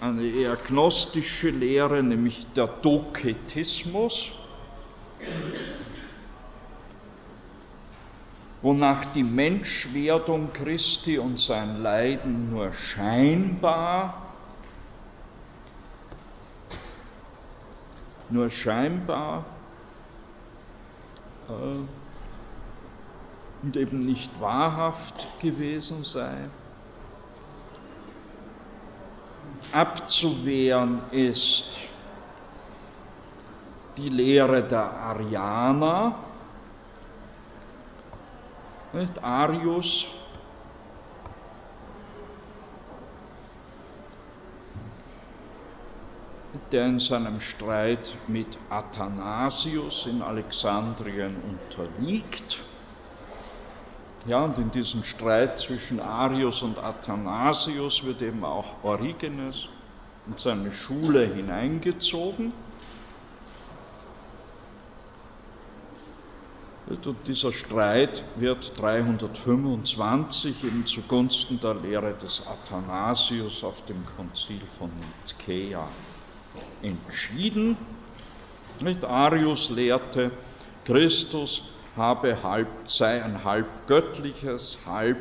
[0.00, 4.32] eine eher gnostische Lehre, nämlich der Doketismus,
[8.60, 14.32] wonach die Menschwerdung Christi und sein Leiden nur scheinbar,
[18.30, 19.44] nur scheinbar
[23.62, 26.34] und eben nicht wahrhaft gewesen sei.
[29.72, 31.80] Abzuwehren ist
[33.96, 36.14] die Lehre der Arianer,
[38.92, 39.22] nicht?
[39.22, 40.06] Arius
[46.72, 52.60] der in seinem Streit mit Athanasius in Alexandrien unterliegt.
[54.26, 59.68] Ja, und in diesen Streit zwischen Arius und Athanasius wird eben auch Origenes
[60.26, 62.52] und seine Schule hineingezogen.
[66.86, 74.90] Und dieser Streit wird 325 eben zugunsten der Lehre des Athanasius auf dem Konzil von
[74.90, 75.86] Nikäa
[76.82, 77.76] entschieden.
[78.80, 79.04] Nicht?
[79.04, 80.30] Arius lehrte,
[80.84, 81.64] Christus
[81.96, 85.18] habe halb, sei ein halb göttliches, halb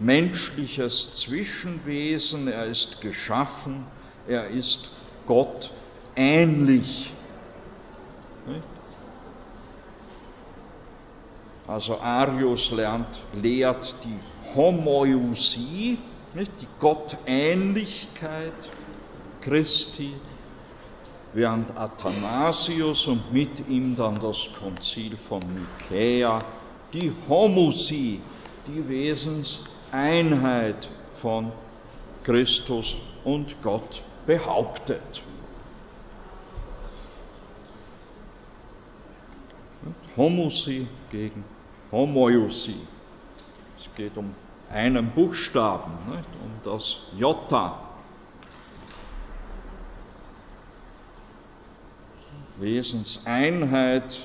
[0.00, 3.86] menschliches Zwischenwesen, er ist geschaffen,
[4.26, 4.90] er ist
[5.26, 5.70] Gott
[6.16, 7.12] ähnlich.
[11.66, 14.18] Also Arius lernt, lehrt die
[14.56, 15.98] Homoiousie,
[16.34, 18.70] die Gottähnlichkeit
[19.40, 20.14] Christi,
[21.32, 26.42] während Athanasius und mit ihm dann das Konzil von Nikäa
[26.92, 28.20] die Homusie,
[28.66, 31.52] die Wesenseinheit von
[32.24, 35.22] Christus und Gott behauptet.
[40.16, 41.44] Homusie gegen
[41.90, 42.80] Homoiousie.
[43.76, 44.34] Es geht um
[44.70, 46.28] einen Buchstaben, nicht?
[46.44, 47.89] um das Jota.
[52.60, 54.18] Wesenseinheit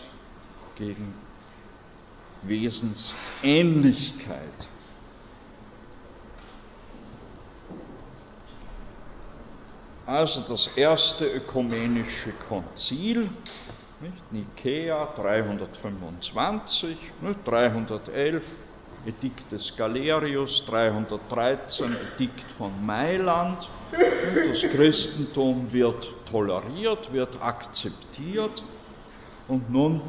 [0.76, 1.14] gegen
[2.44, 4.68] Wesensähnlichkeit.
[10.06, 13.28] Also das erste ökumenische Konzil,
[14.02, 14.32] nicht?
[14.32, 17.48] Nikea 325, nicht?
[17.48, 18.44] 311
[19.06, 23.70] Edikt des Galerius, 313 Edikt von Mailand.
[23.92, 28.64] Das Christentum wird toleriert, wird akzeptiert
[29.48, 30.02] und nun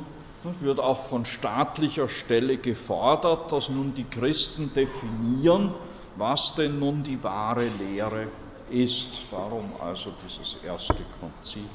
[0.60, 5.74] wird auch von staatlicher Stelle gefordert, dass nun die Christen definieren,
[6.14, 8.28] was denn nun die wahre Lehre
[8.70, 9.26] ist.
[9.30, 11.68] Darum also dieses erste Konzil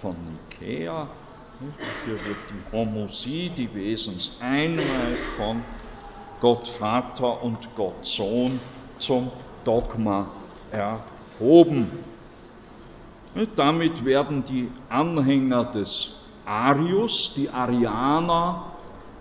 [0.00, 1.08] von Nikea.
[2.06, 5.62] Hier wird die Homosie, die Wesenseinheit von
[6.40, 8.58] Gott Vater und Gott Sohn
[8.98, 9.30] zum
[9.64, 10.26] Dogma
[10.70, 11.90] erhoben.
[13.54, 18.64] Damit werden die Anhänger des Arius, die Arianer,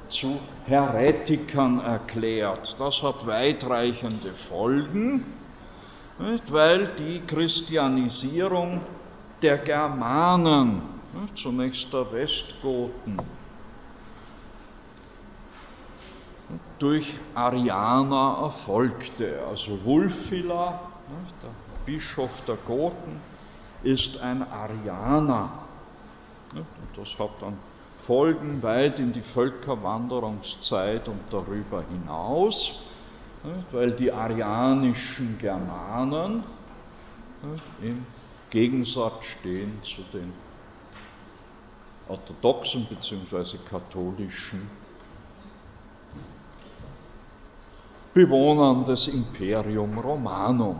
[0.09, 2.75] zu Heretikern erklärt.
[2.79, 5.23] Das hat weitreichende Folgen,
[6.47, 8.81] weil die Christianisierung
[9.41, 10.81] der Germanen,
[11.35, 13.17] zunächst der Westgoten,
[16.79, 19.41] durch Arianer erfolgte.
[19.47, 20.79] Also Wulfila,
[21.43, 21.49] der
[21.85, 23.19] Bischof der Goten,
[23.83, 25.49] ist ein Arianer.
[26.53, 27.57] Und das hat dann
[27.97, 32.79] Folgen weit in die Völkerwanderungszeit und darüber hinaus,
[33.71, 36.43] weil die arianischen Germanen
[37.81, 38.05] im
[38.49, 40.33] Gegensatz stehen zu den
[42.07, 43.57] orthodoxen bzw.
[43.69, 44.69] katholischen
[48.19, 50.77] Bewohnern des Imperium Romanum.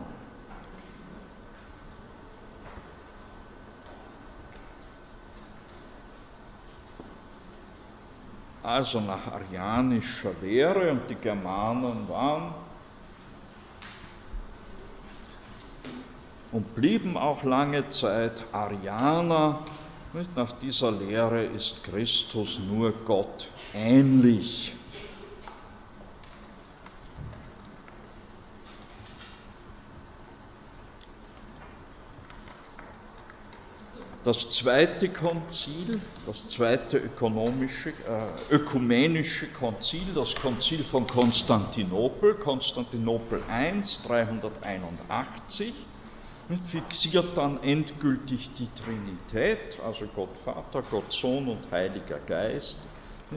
[8.61, 12.53] Also nach arianischer Lehre und die Germanen waren
[16.51, 19.59] und blieben auch lange Zeit Arianer.
[20.35, 24.75] Nach dieser Lehre ist Christus nur Gott ähnlich.
[34.23, 43.79] Das zweite Konzil, das zweite ökonomische, äh, ökumenische Konzil, das Konzil von Konstantinopel, Konstantinopel I,
[44.07, 45.73] 381,
[46.65, 52.79] fixiert dann endgültig die Trinität, also Gott Vater, Gott Sohn und Heiliger Geist,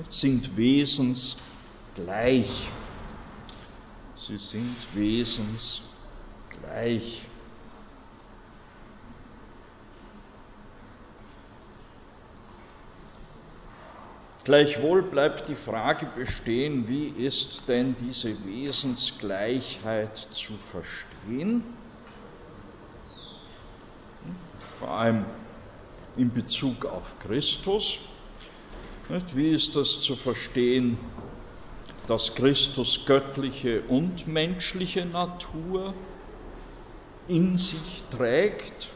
[0.08, 2.70] sind wesensgleich.
[4.16, 7.26] Sie sind wesensgleich.
[14.44, 21.62] Gleichwohl bleibt die Frage bestehen, wie ist denn diese Wesensgleichheit zu verstehen?
[24.78, 25.24] Vor allem
[26.16, 27.98] in Bezug auf Christus.
[29.34, 30.98] Wie ist das zu verstehen,
[32.08, 35.94] dass Christus göttliche und menschliche Natur
[37.28, 38.88] in sich trägt?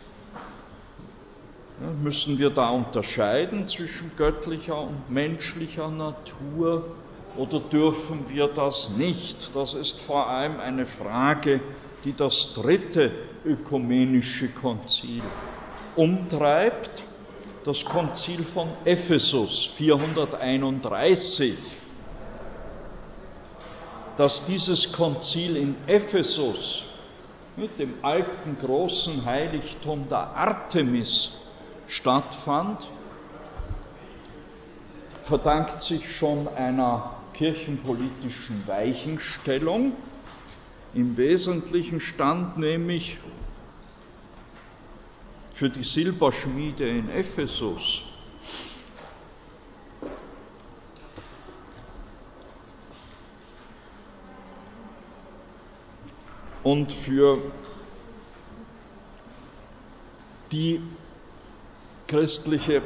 [1.79, 6.97] Müssen wir da unterscheiden zwischen göttlicher und menschlicher Natur
[7.37, 9.55] oder dürfen wir das nicht?
[9.55, 11.61] Das ist vor allem eine Frage,
[12.05, 13.12] die das dritte
[13.45, 15.22] ökumenische Konzil
[15.97, 17.03] umtreibt,
[17.64, 21.53] das Konzil von Ephesus 431.
[24.16, 26.85] Dass dieses Konzil in Ephesus
[27.59, 31.45] mit dem alten großen Heiligtum der Artemis
[31.87, 32.91] stattfand,
[35.22, 39.93] verdankt sich schon einer kirchenpolitischen Weichenstellung.
[40.95, 43.18] Im Wesentlichen stand nämlich
[45.53, 48.03] für die Silberschmiede in Ephesus
[56.62, 57.39] und für
[60.53, 60.80] die
[62.07, 62.82] christliche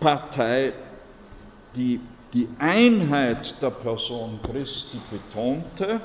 [0.00, 0.72] Partei,
[1.76, 2.00] die
[2.32, 6.00] die Einheit der Person Christi betonte,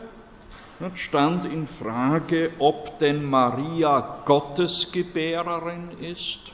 [0.95, 6.51] stand in Frage, ob denn Maria Gottesgebärerin ist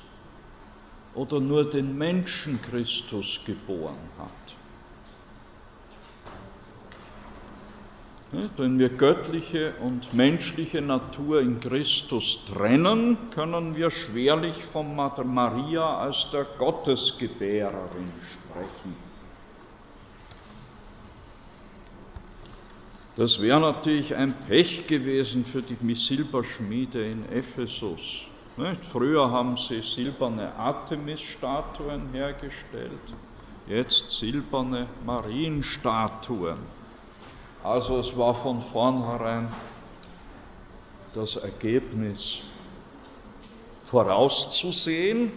[1.13, 4.59] oder nur den Menschen Christus geboren hat.
[8.32, 16.30] Wenn wir göttliche und menschliche Natur in Christus trennen, können wir schwerlich von Maria als
[16.32, 18.95] der Gottesgebärerin sprechen.
[23.15, 28.27] Das wäre natürlich ein Pech gewesen für die Silberschmiede in Ephesus.
[28.91, 33.13] Früher haben sie silberne Artemis-Statuen hergestellt,
[33.67, 36.78] jetzt silberne Marienstatuen.
[37.64, 39.47] Also es war von vornherein
[41.14, 42.41] das Ergebnis
[43.84, 45.32] vorauszusehen.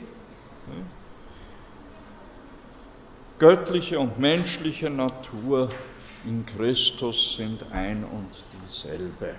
[3.38, 5.68] Göttliche und menschliche Natur
[6.24, 8.30] in Christus sind ein und
[8.62, 9.34] dieselbe.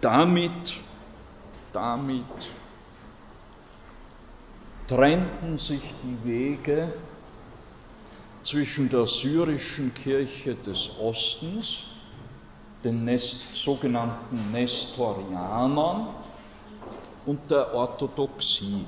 [0.00, 0.78] Damit,
[1.74, 2.24] damit
[4.86, 6.92] trennten sich die Wege
[8.42, 11.84] zwischen der syrischen Kirche des Ostens,
[12.84, 16.08] den Nest, sogenannten Nestorianern,
[17.24, 18.84] und der Orthodoxie.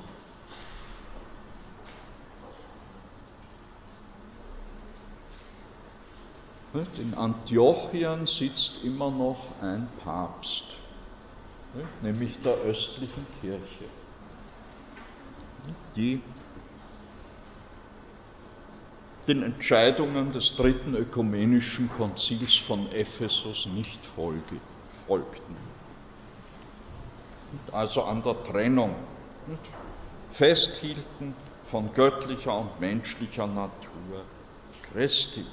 [6.97, 10.77] In Antiochien sitzt immer noch ein Papst,
[12.01, 13.85] nämlich der östlichen Kirche,
[15.95, 16.21] die
[19.27, 25.57] den Entscheidungen des dritten ökumenischen Konzils von Ephesus nicht folgten.
[27.71, 28.95] Also an der Trennung
[30.29, 34.25] festhielten von göttlicher und menschlicher Natur
[34.83, 35.43] Christi.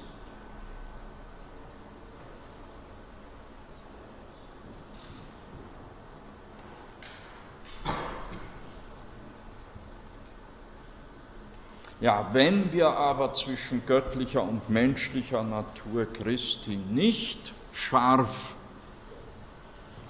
[12.03, 18.57] Ja, wenn wir aber zwischen göttlicher und menschlicher Natur Christi nicht scharf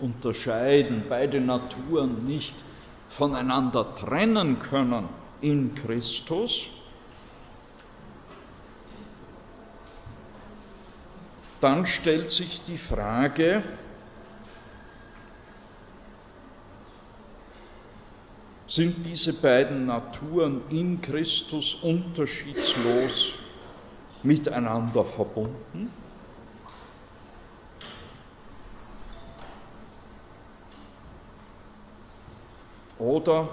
[0.00, 2.64] unterscheiden, beide Naturen nicht
[3.08, 5.06] voneinander trennen können
[5.42, 6.68] in Christus,
[11.60, 13.62] dann stellt sich die Frage,
[18.72, 23.34] sind diese beiden Naturen in Christus unterschiedslos
[24.22, 25.90] miteinander verbunden?
[32.98, 33.46] Oder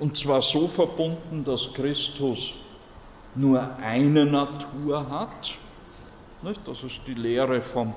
[0.00, 2.54] und zwar so verbunden, dass Christus
[3.36, 5.56] nur eine Natur hat
[6.44, 6.60] nicht?
[6.66, 7.94] Das ist die Lehre vom,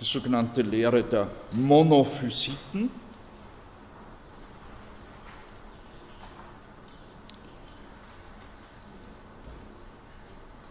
[0.00, 2.90] die sogenannte Lehre der Monophysiten.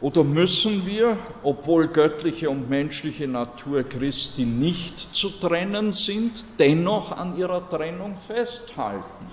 [0.02, 7.36] Oder müssen wir, obwohl göttliche und menschliche Natur Christi nicht zu trennen sind, dennoch an
[7.38, 9.26] ihrer Trennung festhalten?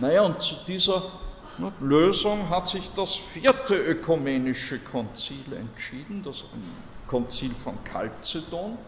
[0.00, 1.04] Naja, und zu dieser
[1.80, 6.44] Lösung hat sich das vierte ökumenische Konzil entschieden, das
[7.06, 8.78] Konzil von Chalcedon,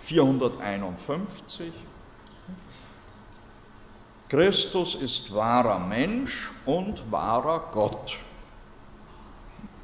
[0.00, 1.72] 451.
[4.28, 8.18] Christus ist wahrer Mensch und wahrer Gott.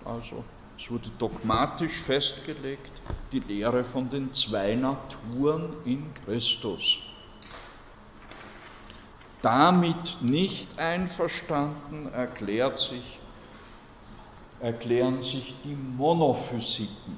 [0.05, 0.45] Also
[0.77, 2.93] es wurde dogmatisch festgelegt,
[3.33, 7.06] die Lehre von den zwei Naturen in Christus
[9.47, 13.21] damit nicht einverstanden erklärt sich,
[14.59, 17.17] erklären sich die Monophysiten.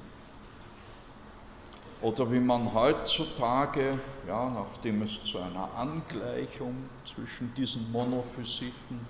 [2.02, 6.74] Oder wie man heutzutage, ja, nachdem es zu einer Angleichung
[7.06, 9.00] zwischen diesen Monophysiten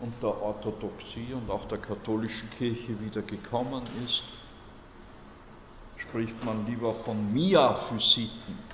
[0.00, 4.24] und der Orthodoxie und auch der katholischen Kirche wieder gekommen ist,
[5.98, 8.73] spricht man lieber von Miaphysiten.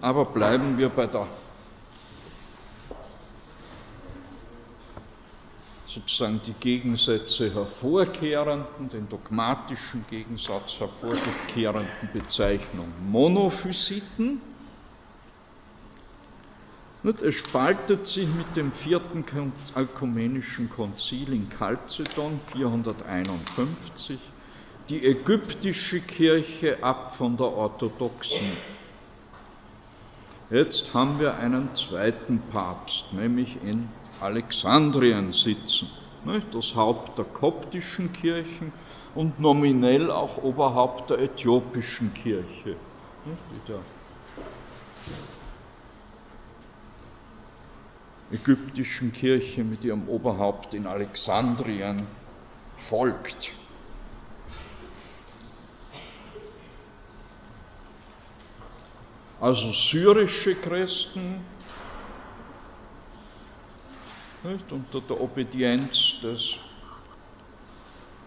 [0.00, 1.26] Aber bleiben wir bei der
[5.86, 14.42] sozusagen die Gegensätze hervorkehrenden, den dogmatischen Gegensatz hervorkehrenden Bezeichnung Monophysiten.
[17.22, 19.24] Es spaltet sich mit dem vierten
[19.76, 24.18] ökumenischen Konzil in Chalcedon 451
[24.88, 28.75] die ägyptische Kirche ab von der orthodoxen.
[30.50, 33.88] Jetzt haben wir einen zweiten Papst, nämlich in
[34.20, 35.88] Alexandrien sitzen,
[36.24, 36.54] nicht?
[36.54, 38.72] das Haupt der koptischen Kirchen
[39.16, 42.76] und nominell auch Oberhaupt der äthiopischen Kirche.
[43.66, 43.80] Der
[48.30, 52.06] ägyptischen Kirche mit ihrem Oberhaupt in Alexandrien
[52.76, 53.52] folgt.
[59.38, 61.44] Also syrische Christen
[64.42, 66.58] nicht, unter der Obedienz des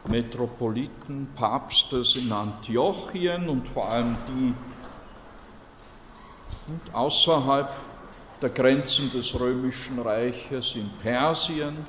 [0.05, 4.55] Metropoliten, Papstes in Antiochien und vor allem die
[6.67, 7.69] und außerhalb
[8.41, 11.87] der Grenzen des römischen Reiches in Persien,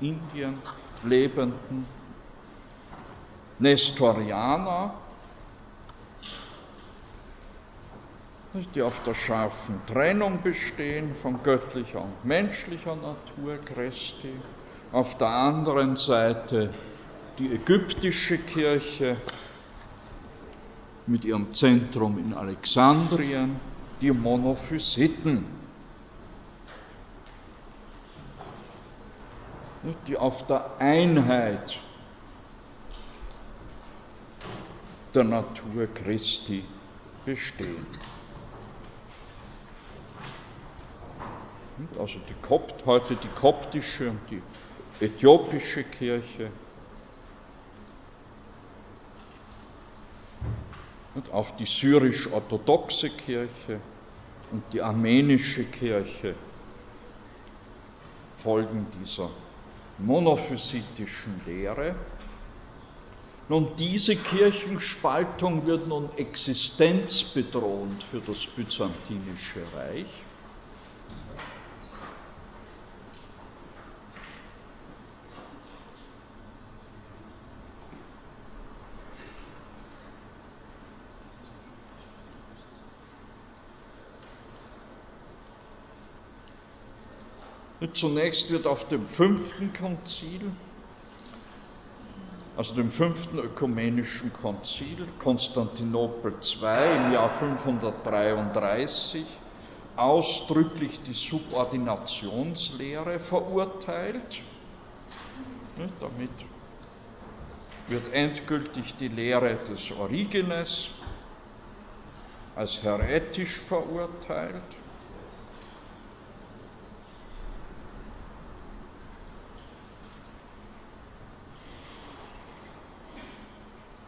[0.00, 0.60] Indien
[1.02, 1.86] lebenden
[3.58, 5.01] Nestorianer,
[8.54, 14.34] die auf der scharfen Trennung bestehen von göttlicher und menschlicher Natur Christi,
[14.92, 16.68] auf der anderen Seite
[17.38, 19.16] die ägyptische Kirche
[21.06, 23.58] mit ihrem Zentrum in Alexandrien,
[24.02, 25.46] die Monophysiten,
[30.06, 31.80] die auf der Einheit
[35.14, 36.64] der Natur Christi
[37.24, 37.86] bestehen.
[41.98, 44.42] Also die Kopt, heute die koptische und die
[45.04, 46.50] äthiopische Kirche.
[51.14, 53.80] Und auch die syrisch-orthodoxe Kirche
[54.50, 56.34] und die armenische Kirche
[58.34, 59.30] folgen dieser
[59.98, 61.94] monophysitischen Lehre.
[63.48, 70.06] Nun, diese Kirchenspaltung wird nun existenzbedrohend für das byzantinische Reich.
[87.92, 90.50] Zunächst wird auf dem fünften Konzil,
[92.56, 99.26] also dem fünften ökumenischen Konzil, Konstantinopel II im Jahr 533,
[99.96, 104.42] ausdrücklich die Subordinationslehre verurteilt.
[106.00, 106.30] Damit
[107.88, 110.88] wird endgültig die Lehre des Origenes
[112.54, 114.62] als heretisch verurteilt.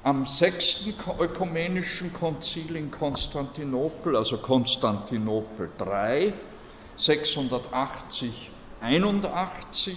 [0.04, 6.34] Am sechsten ökumenischen Konzil in Konstantinopel, also Konstantinopel III,
[6.96, 8.50] 680,
[8.82, 9.96] 81,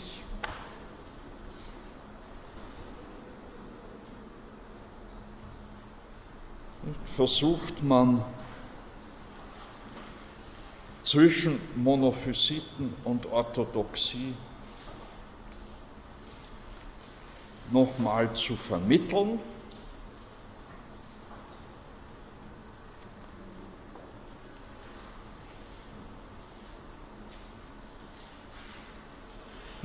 [7.04, 8.24] versucht man
[11.04, 14.34] zwischen Monophysiten und Orthodoxie
[17.72, 19.40] nochmal zu vermitteln.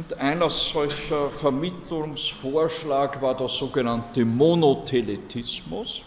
[0.03, 6.03] Und einer solcher Vermittlungsvorschlag war der sogenannte Monotheletismus.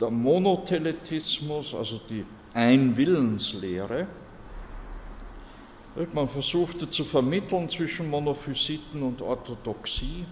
[0.00, 2.24] Der Monotheletismus, also die
[2.54, 4.06] Einwillenslehre,
[6.14, 10.24] man versuchte zu vermitteln zwischen Monophysiten und Orthodoxie,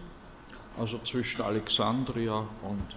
[0.79, 2.97] also zwischen Alexandria und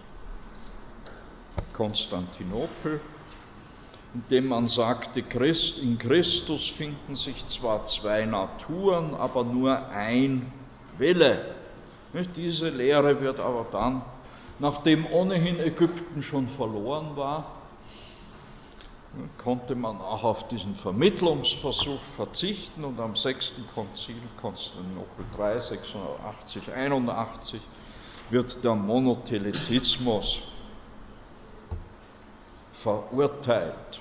[1.74, 3.02] Konstantinopel
[4.14, 10.51] indem man sagte, Christ, in Christus finden sich zwar zwei Naturen, aber nur ein
[10.97, 11.55] Wille.
[12.36, 14.01] Diese Lehre wird aber dann,
[14.57, 17.55] nachdem ohnehin Ägypten schon verloren war,
[19.38, 27.62] konnte man auch auf diesen Vermittlungsversuch verzichten und am sechsten Konzil Konstantinopel III 680 81
[28.30, 30.41] wird der Monotheletismus
[32.84, 34.00] verurteilt.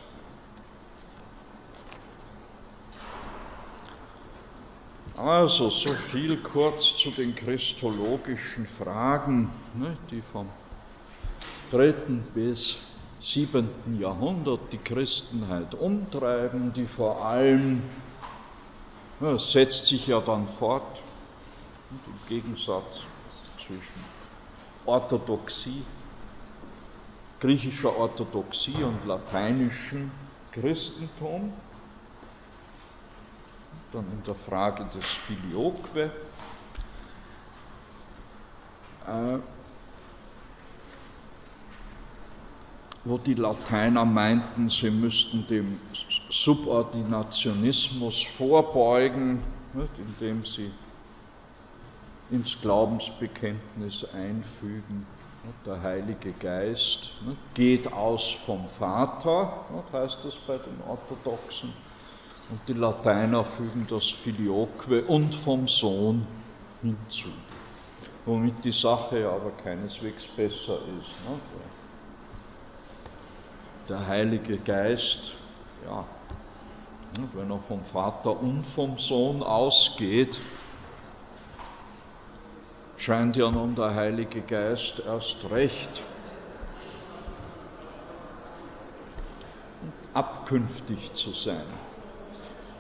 [5.16, 10.48] Also, so viel kurz zu den christologischen Fragen, ne, die vom
[11.72, 11.92] 3.
[12.34, 12.78] bis
[13.18, 13.68] 7.
[13.98, 17.82] Jahrhundert die Christenheit umtreiben, die vor allem,
[19.20, 21.00] ja, setzt sich ja dann fort,
[21.90, 23.00] im Gegensatz
[23.56, 24.04] zwischen
[24.86, 25.82] Orthodoxie,
[27.40, 30.10] griechischer Orthodoxie und lateinischem
[30.52, 31.52] Christentum,
[33.92, 36.10] dann in der Frage des Filioque,
[39.06, 39.38] äh,
[43.04, 45.80] wo die Lateiner meinten, sie müssten dem
[46.28, 49.42] Subordinationismus vorbeugen,
[49.96, 50.70] indem sie
[52.30, 55.06] ins Glaubensbekenntnis einfügen.
[55.64, 57.12] Der Heilige Geist
[57.54, 61.72] geht aus vom Vater, heißt das bei den Orthodoxen,
[62.50, 66.26] und die Lateiner fügen das Filioque und vom Sohn
[66.82, 67.28] hinzu,
[68.24, 71.16] womit die Sache aber keineswegs besser ist
[73.88, 75.36] der Heilige Geist,
[75.84, 76.04] ja,
[77.34, 80.38] wenn er vom Vater und vom Sohn ausgeht,
[82.98, 86.02] scheint ja nun der Heilige Geist erst recht
[90.12, 91.66] abkünftig zu sein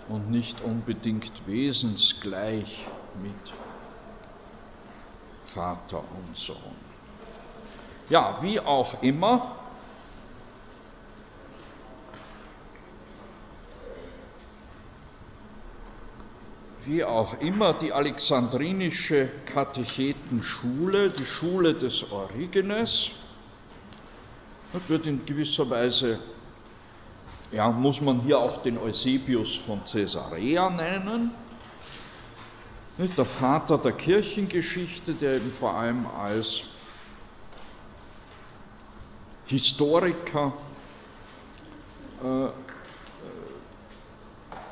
[0.08, 2.86] und nicht unbedingt wesensgleich
[3.22, 3.52] mit
[5.46, 6.56] Vater und Sohn.
[8.08, 9.57] Ja, wie auch immer,
[16.88, 23.10] wie auch immer, die alexandrinische Katechetenschule, die Schule des Origenes,
[24.86, 26.18] wird in gewisser Weise,
[27.52, 31.30] ja, muss man hier auch den Eusebius von Caesarea nennen,
[32.96, 36.64] der Vater der Kirchengeschichte, der eben vor allem als
[39.46, 40.52] Historiker
[42.22, 42.48] äh,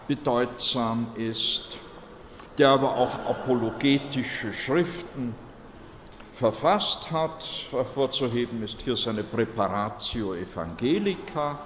[0.08, 1.78] bedeutsam ist
[2.58, 5.34] der aber auch apologetische Schriften
[6.32, 7.46] verfasst hat.
[7.70, 11.58] Hervorzuheben ist hier seine Preparatio Evangelica.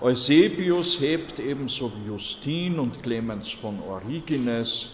[0.00, 4.90] Eusebius hebt ebenso wie Justin und Clemens von Origenes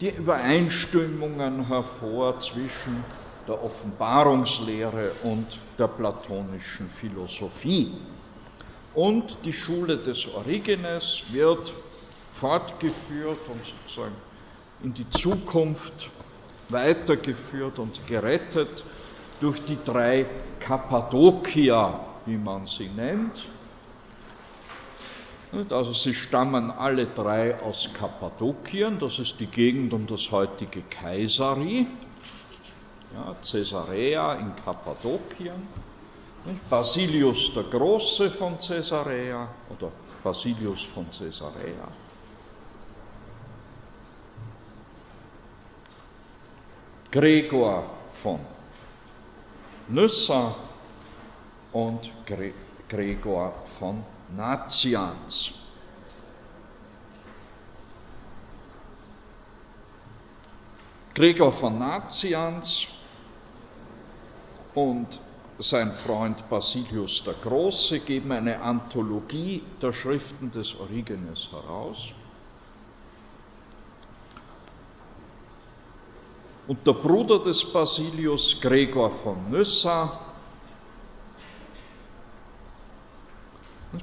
[0.00, 3.04] die Übereinstimmungen hervor zwischen
[3.46, 7.90] der Offenbarungslehre und der platonischen Philosophie.
[8.92, 11.72] Und die Schule des Origenes wird
[12.30, 14.14] fortgeführt und sozusagen
[14.82, 16.10] in die Zukunft
[16.68, 18.84] weitergeführt und gerettet
[19.40, 20.26] durch die drei
[20.60, 23.48] Kappadokier, wie man sie nennt.
[25.70, 31.86] Also sie stammen alle drei aus Kappadokien, das ist die Gegend um das heutige Kaisari,
[33.12, 35.68] ja, Caesarea in Kappadokien,
[36.68, 39.92] Basilius der Große von Caesarea oder
[40.24, 41.86] Basilius von Caesarea
[47.14, 48.40] Gregor von
[49.86, 50.52] Nyssa
[51.70, 52.12] und
[52.88, 54.02] Gregor von
[54.34, 55.52] Nazians.
[61.14, 62.88] Gregor von Nazians
[64.74, 65.20] und
[65.58, 72.12] sein Freund Basilius der Große geben eine Anthologie der Schriften des Origenes heraus.
[76.66, 80.18] Und der Bruder des Basilius, Gregor von Nyssa,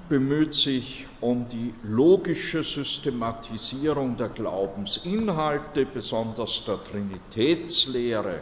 [0.08, 8.42] bemüht sich um die logische Systematisierung der Glaubensinhalte, besonders der Trinitätslehre.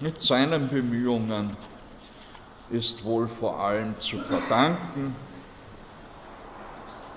[0.00, 1.56] Mit seinen Bemühungen
[2.70, 5.14] ist wohl vor allem zu verdanken,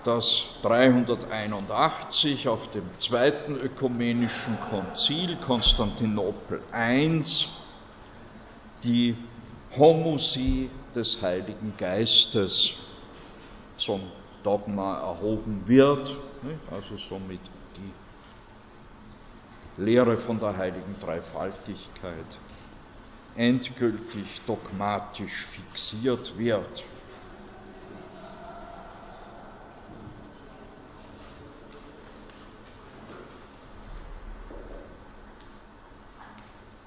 [0.08, 7.22] dass 381 auf dem Zweiten Ökumenischen Konzil Konstantinopel I
[8.86, 9.18] die
[9.78, 12.76] Homusie des Heiligen Geistes
[13.76, 14.00] zum
[14.44, 16.16] Dogma erhoben wird,
[16.72, 17.42] also somit
[17.76, 17.94] die
[19.84, 22.40] Lehre von der heiligen Dreifaltigkeit
[23.36, 26.86] endgültig dogmatisch fixiert wird.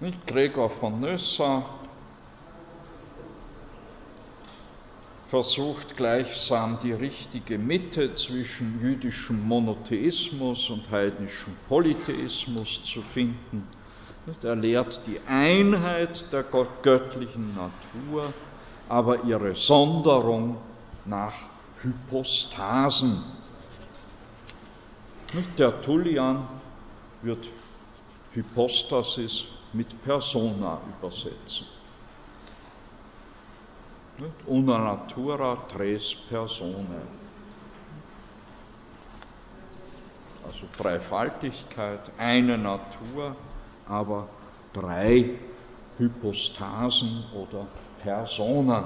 [0.02, 1.62] Nicht Gregor von Nyssa
[5.28, 13.68] versucht gleichsam die richtige Mitte zwischen jüdischem Monotheismus und heidnischem Polytheismus zu finden.
[14.42, 18.32] Er lehrt die Einheit der göttlichen Natur,
[18.88, 20.56] aber ihre Sonderung
[21.04, 21.34] nach
[21.82, 23.22] Hypostasen.
[25.58, 26.48] Der Tullian
[27.20, 27.50] wird
[28.32, 31.66] Hypostasis mit Persona übersetzen.
[34.46, 37.06] Una natura tres personae.
[40.46, 43.36] Also Dreifaltigkeit, eine Natur,
[43.86, 44.28] aber
[44.74, 45.38] drei
[45.96, 47.66] Hypostasen oder
[48.02, 48.84] Personen.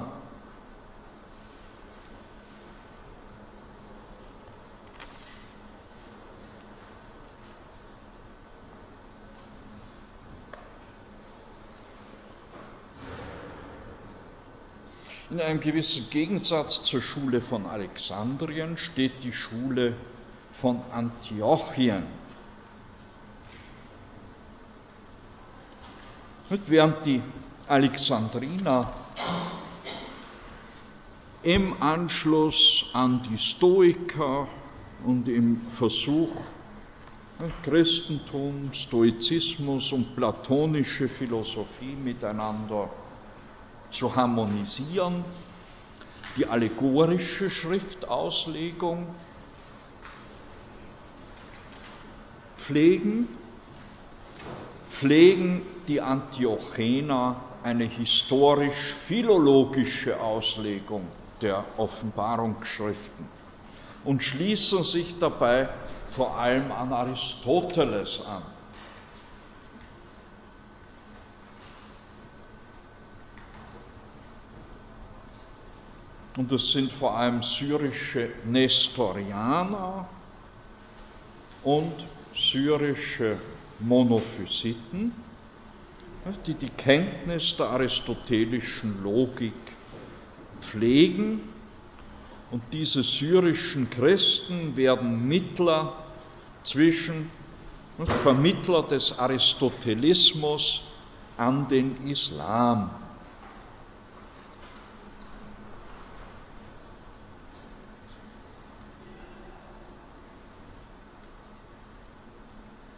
[15.35, 19.97] In einem gewissen Gegensatz zur Schule von Alexandrien steht die Schule
[20.53, 22.03] von Antiochien.
[26.67, 27.21] während die
[27.67, 28.93] Alexandriner
[31.43, 34.47] im Anschluss an die Stoiker
[35.03, 36.31] und im Versuch,
[37.63, 42.89] Christentum, Stoizismus und platonische Philosophie miteinander
[43.95, 45.25] zu harmonisieren,
[46.35, 49.07] die allegorische Schriftauslegung.
[52.57, 53.27] Pflegen,
[54.89, 61.07] pflegen die Antiochener eine historisch-philologische Auslegung
[61.41, 63.29] der Offenbarungsschriften.
[64.03, 65.69] Und schließen sich dabei
[66.05, 68.43] vor allem an Aristoteles an.
[76.37, 80.09] Und das sind vor allem syrische Nestorianer
[81.63, 83.37] und syrische
[83.79, 85.13] Monophysiten,
[86.45, 89.53] die die Kenntnis der aristotelischen Logik
[90.59, 91.39] pflegen.
[92.51, 95.93] Und diese syrischen Christen werden Mittler
[96.63, 97.29] zwischen,
[98.03, 100.83] Vermittler des Aristotelismus
[101.37, 103.04] an den Islam.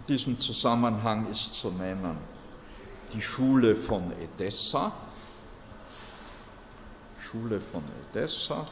[0.07, 2.17] Diesem Zusammenhang ist zu nennen
[3.13, 4.91] die Schule von Edessa,
[7.19, 8.65] Schule von Edessa,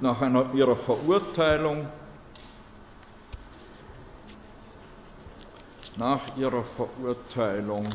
[0.00, 1.86] nach einer, ihrer Verurteilung,
[5.96, 7.86] nach ihrer Verurteilung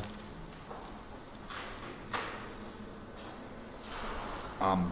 [4.60, 4.92] am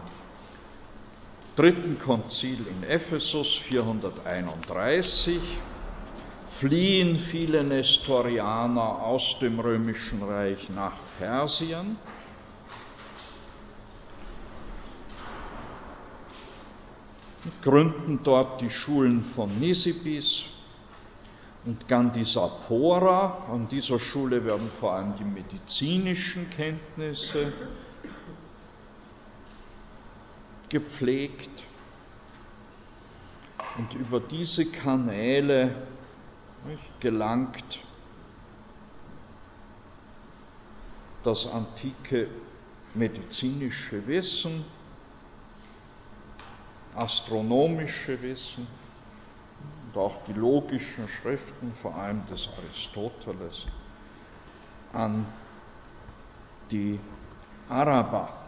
[1.56, 5.62] dritten Konzil in Ephesus 431
[6.58, 11.96] fliehen viele Nestorianer aus dem römischen Reich nach Persien.
[17.62, 20.44] gründen dort die Schulen von Nisibis
[21.64, 23.46] und Gandhisapora.
[23.50, 27.52] An dieser Schule werden vor allem die medizinischen Kenntnisse
[30.68, 31.64] gepflegt.
[33.78, 35.74] Und über diese Kanäle
[37.00, 37.84] gelangt
[41.22, 42.28] das antike
[42.94, 44.64] medizinische Wissen,
[46.94, 48.66] astronomische Wissen
[49.86, 53.66] und auch die logischen Schriften, vor allem des Aristoteles,
[54.92, 55.24] an
[56.70, 57.00] die
[57.68, 58.41] Araber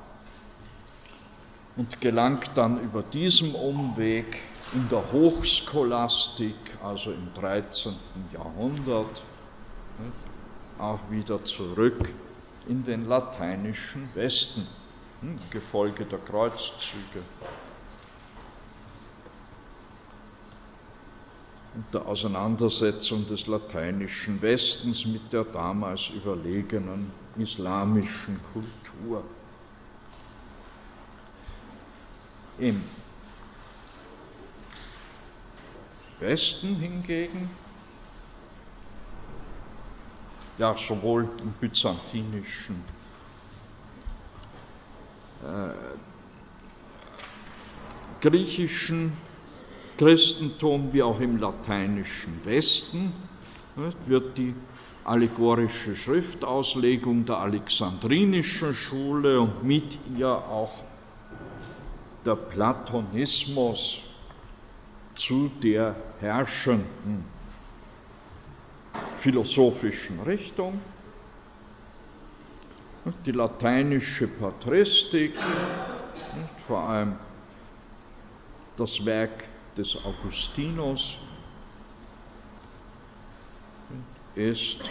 [1.76, 4.38] und gelangt dann über diesem Umweg
[4.72, 7.94] in der Hochscholastik, also im 13.
[8.32, 9.24] Jahrhundert,
[10.78, 12.09] auch wieder zurück
[12.66, 14.66] in den lateinischen Westen,
[15.20, 17.22] hm, Gefolge der Kreuzzüge
[21.74, 29.24] und der Auseinandersetzung des lateinischen Westens mit der damals überlegenen islamischen Kultur.
[32.59, 32.82] Im
[36.20, 37.51] Westen hingegen
[40.59, 42.85] ja, sowohl im byzantinischen
[45.43, 45.70] äh,
[48.20, 49.12] griechischen
[49.98, 53.12] Christentum wie auch im lateinischen Westen
[54.06, 54.55] wird die
[55.05, 60.85] allegorische Schriftauslegung der alexandrinischen Schule und mit ihr auch
[62.24, 64.01] der Platonismus
[65.14, 67.24] zu der herrschenden
[69.16, 70.80] philosophischen Richtung.
[73.26, 75.38] Die lateinische Patristik,
[76.66, 77.16] vor allem
[78.76, 79.44] das Werk
[79.76, 81.18] des Augustinus,
[84.34, 84.90] ist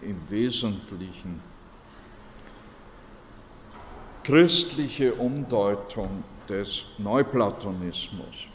[0.00, 1.42] im Wesentlichen
[4.22, 8.48] christliche Umdeutung des Neuplatonismus.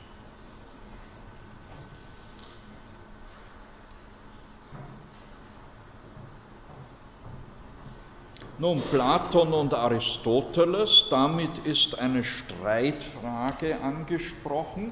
[8.58, 14.92] Nun, Platon und Aristoteles, damit ist eine Streitfrage angesprochen.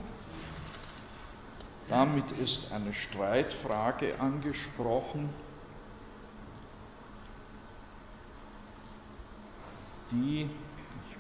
[1.90, 5.30] Damit ist eine Streitfrage angesprochen,
[10.12, 10.50] die,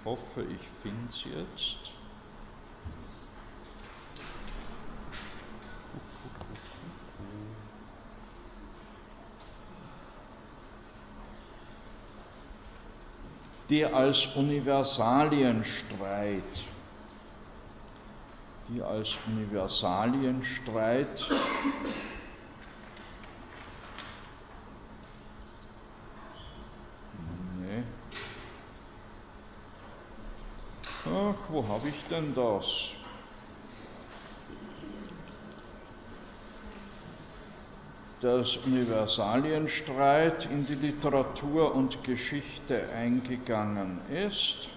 [0.05, 1.77] hoffe, ich finde es jetzt,
[13.69, 16.63] die als Universalienstreit,
[18.69, 21.23] die als Universalienstreit
[27.61, 27.84] nee.
[31.34, 32.91] Ach, wo habe ich denn das?
[38.19, 44.69] dass Universalienstreit in die Literatur und Geschichte eingegangen ist.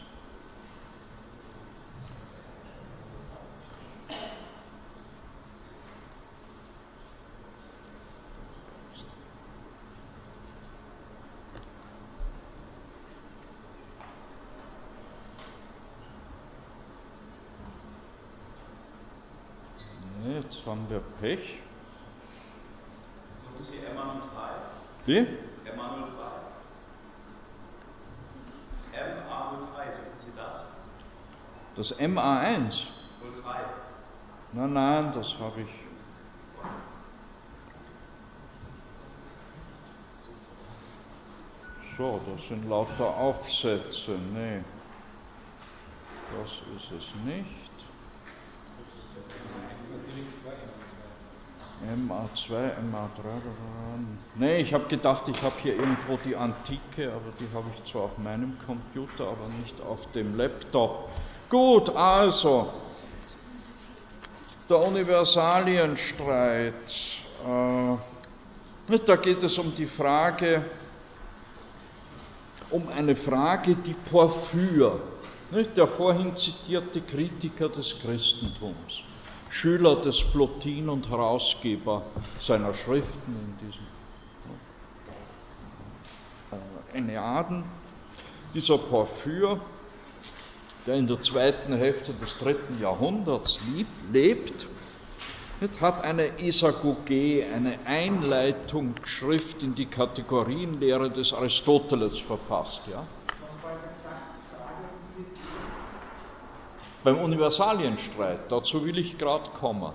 [21.23, 21.61] Jetzt haben wir Pech.
[25.07, 25.19] Wie?
[25.19, 25.27] MA03.
[28.93, 30.65] MA03, suchen Sie das?
[31.77, 32.91] Das MA1?
[33.43, 33.61] 03.
[34.53, 35.69] Nein, nein, das habe ich.
[41.97, 44.19] So, das sind lauter Aufsätze.
[44.35, 44.63] Nee,
[46.39, 47.67] das ist es nicht.
[51.85, 53.29] MA2, MA3.
[54.37, 58.03] Nee, ich habe gedacht, ich habe hier irgendwo die Antike, aber die habe ich zwar
[58.05, 61.11] auf meinem Computer, aber nicht auf dem Laptop.
[61.49, 62.73] Gut, also,
[64.69, 66.75] der Universalienstreit.
[67.47, 67.97] Äh,
[69.05, 70.65] da geht es um die Frage,
[72.71, 74.99] um eine Frage, die Porphyr,
[75.53, 79.03] nicht, der vorhin zitierte Kritiker des Christentums,
[79.49, 82.03] Schüler des Plotin und Herausgeber
[82.39, 83.87] seiner Schriften in diesem
[86.53, 87.65] äh, Enneaden.
[88.55, 89.61] Dieser Porphyr,
[90.87, 93.61] der in der zweiten Hälfte des dritten Jahrhunderts
[94.13, 94.67] lebt,
[95.81, 102.83] hat eine Isagoge, eine Einleitungsschrift in die Kategorienlehre des Aristoteles verfasst.
[102.91, 103.07] Ja?
[107.07, 108.51] Beim Universalienstreit.
[108.51, 109.93] Dazu will ich gerade kommen.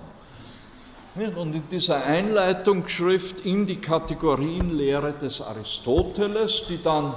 [1.14, 7.12] Und in dieser Einleitungsschrift in die Kategorienlehre des Aristoteles, die dann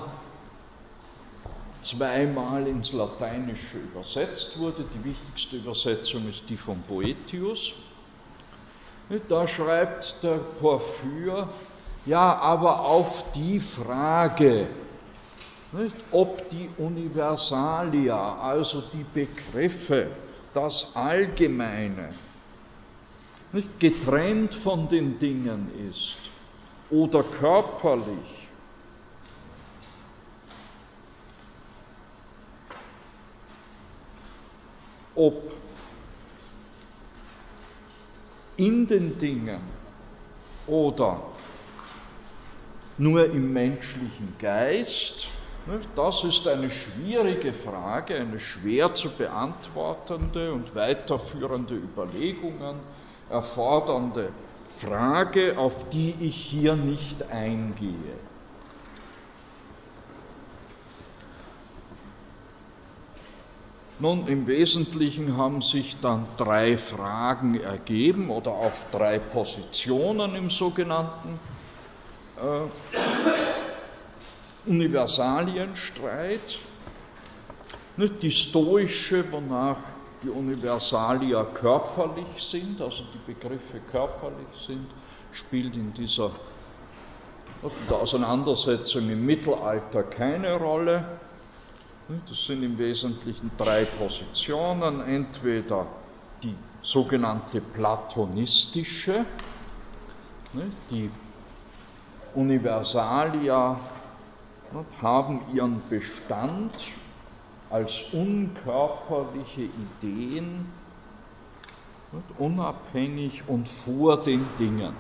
[1.79, 7.75] zweimal ins Lateinische übersetzt wurde, die wichtigste Übersetzung ist die von Boetius,
[9.29, 11.47] da schreibt der Porphyr,
[12.05, 14.67] ja, aber auf die Frage,
[15.75, 15.95] nicht?
[16.11, 20.07] ob die Universalia, also die Begriffe,
[20.53, 22.13] das Allgemeine,
[23.51, 26.17] nicht getrennt von den Dingen ist
[26.89, 28.49] oder körperlich,
[35.15, 35.53] ob
[38.57, 39.61] in den Dingen
[40.67, 41.21] oder
[42.97, 45.29] nur im menschlichen Geist,
[45.67, 45.79] Ne?
[45.95, 52.75] Das ist eine schwierige Frage, eine schwer zu beantwortende und weiterführende Überlegungen
[53.29, 54.29] erfordernde
[54.69, 58.13] Frage, auf die ich hier nicht eingehe.
[63.97, 71.39] Nun, im Wesentlichen haben sich dann drei Fragen ergeben oder auch drei Positionen im sogenannten
[72.37, 73.64] äh,
[74.65, 76.59] Universalienstreit.
[77.97, 79.77] Nicht die stoische, wonach
[80.23, 84.87] die Universalia körperlich sind, also die Begriffe körperlich sind,
[85.31, 86.31] spielt in dieser
[87.63, 91.19] in der Auseinandersetzung im Mittelalter keine Rolle.
[92.27, 95.01] Das sind im Wesentlichen drei Positionen.
[95.01, 95.87] Entweder
[96.43, 99.25] die sogenannte platonistische,
[100.91, 101.09] die
[102.35, 103.79] Universalia
[105.01, 106.91] haben ihren Bestand
[107.69, 110.71] als unkörperliche Ideen,
[112.37, 114.93] unabhängig und vor den Dingen.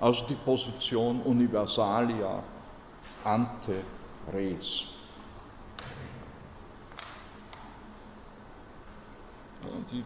[0.00, 2.42] Also die Position Universalia
[3.24, 3.74] ante
[4.32, 4.86] res.
[9.92, 10.04] Die,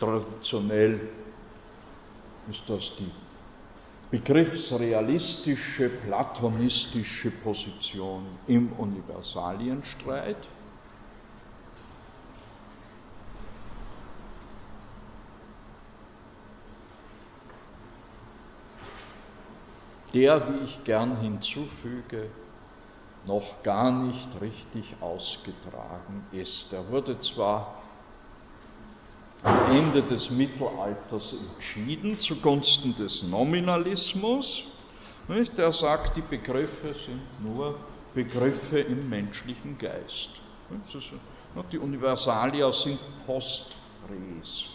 [0.00, 1.08] traditionell
[2.48, 3.10] ist das die
[4.10, 10.48] begriffsrealistische, platonistische Position im Universalienstreit.
[20.14, 22.30] der, wie ich gern hinzufüge,
[23.26, 26.72] noch gar nicht richtig ausgetragen ist.
[26.72, 27.82] Er wurde zwar
[29.42, 34.64] am Ende des Mittelalters entschieden zugunsten des Nominalismus.
[35.28, 35.58] Nicht?
[35.58, 37.78] Der sagt, die Begriffe sind nur
[38.14, 40.30] Begriffe im menschlichen Geist.
[41.72, 44.66] Die Universalia sind post-res.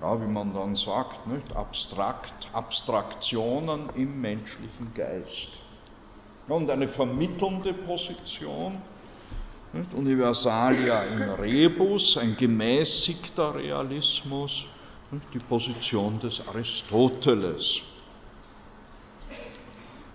[0.00, 1.54] Ja, wie man dann sagt, nicht?
[1.54, 5.60] Abstrakt, Abstraktionen im menschlichen Geist.
[6.48, 8.82] Und eine vermittelnde Position,
[9.74, 9.92] nicht?
[9.94, 14.68] Universalia in rebus, ein gemäßigter Realismus,
[15.10, 15.34] nicht?
[15.34, 17.82] die Position des Aristoteles.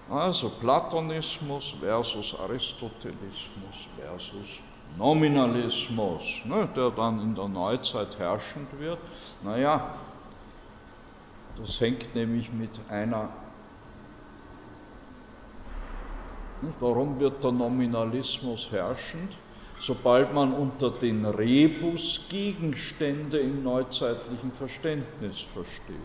[0.09, 4.47] Also Platonismus versus Aristotelismus versus
[4.97, 8.97] Nominalismus, ne, der dann in der Neuzeit herrschend wird.
[9.43, 9.93] Naja,
[11.57, 13.29] das hängt nämlich mit einer
[16.81, 19.37] Warum wird der Nominalismus herrschend?
[19.79, 25.95] Sobald man unter den Rebus Gegenstände im neuzeitlichen Verständnis versteht.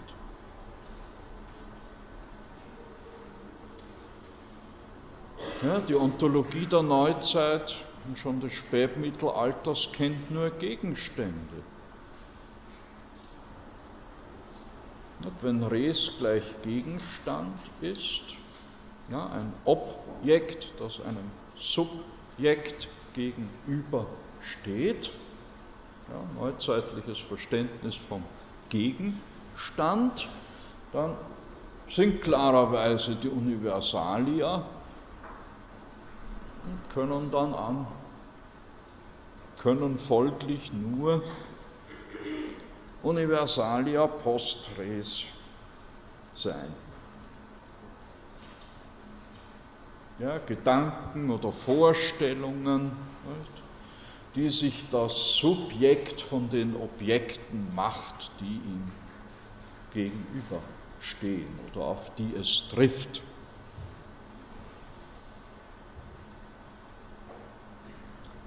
[5.63, 7.75] Ja, die Ontologie der Neuzeit
[8.07, 11.33] und schon des Spätmittelalters kennt nur Gegenstände.
[15.25, 18.37] Und wenn Res gleich Gegenstand ist,
[19.11, 25.11] ja, ein Objekt, das einem Subjekt gegenübersteht.
[26.09, 28.23] Ja, neuzeitliches Verständnis vom
[28.69, 30.29] Gegenstand.
[30.93, 31.17] Dann
[31.89, 34.67] sind klarerweise die Universalia
[36.65, 37.87] und können dann an,
[39.63, 41.23] können folglich nur
[43.03, 45.25] Universalia post res
[46.35, 46.73] sein.
[50.19, 52.93] Ja, Gedanken oder Vorstellungen,
[54.35, 58.93] die sich das Subjekt von den Objekten macht, die ihm
[59.93, 63.23] gegenüberstehen oder auf die es trifft.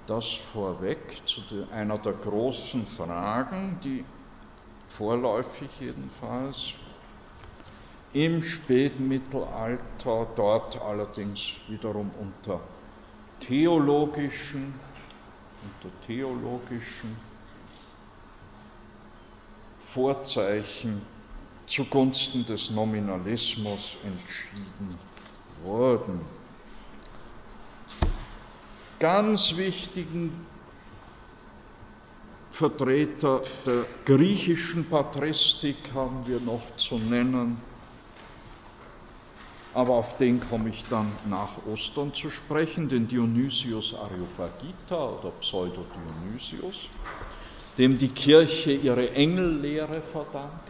[0.06, 4.06] Das vorweg zu einer der großen Fragen, die
[4.88, 6.76] vorläufig jedenfalls
[8.12, 12.60] im Spätmittelalter, dort allerdings wiederum unter
[13.40, 14.74] theologischen,
[15.62, 17.16] unter theologischen
[19.78, 21.02] Vorzeichen
[21.66, 24.98] zugunsten des Nominalismus entschieden
[25.62, 26.20] wurden.
[28.98, 30.46] Ganz wichtigen
[32.50, 37.60] Vertreter der griechischen Patristik haben wir noch zu nennen,
[39.74, 46.88] aber auf den komme ich dann nach Ostern zu sprechen, den Dionysius Areopagita oder Pseudo-Dionysius,
[47.76, 50.68] dem die Kirche ihre Engellehre verdankt.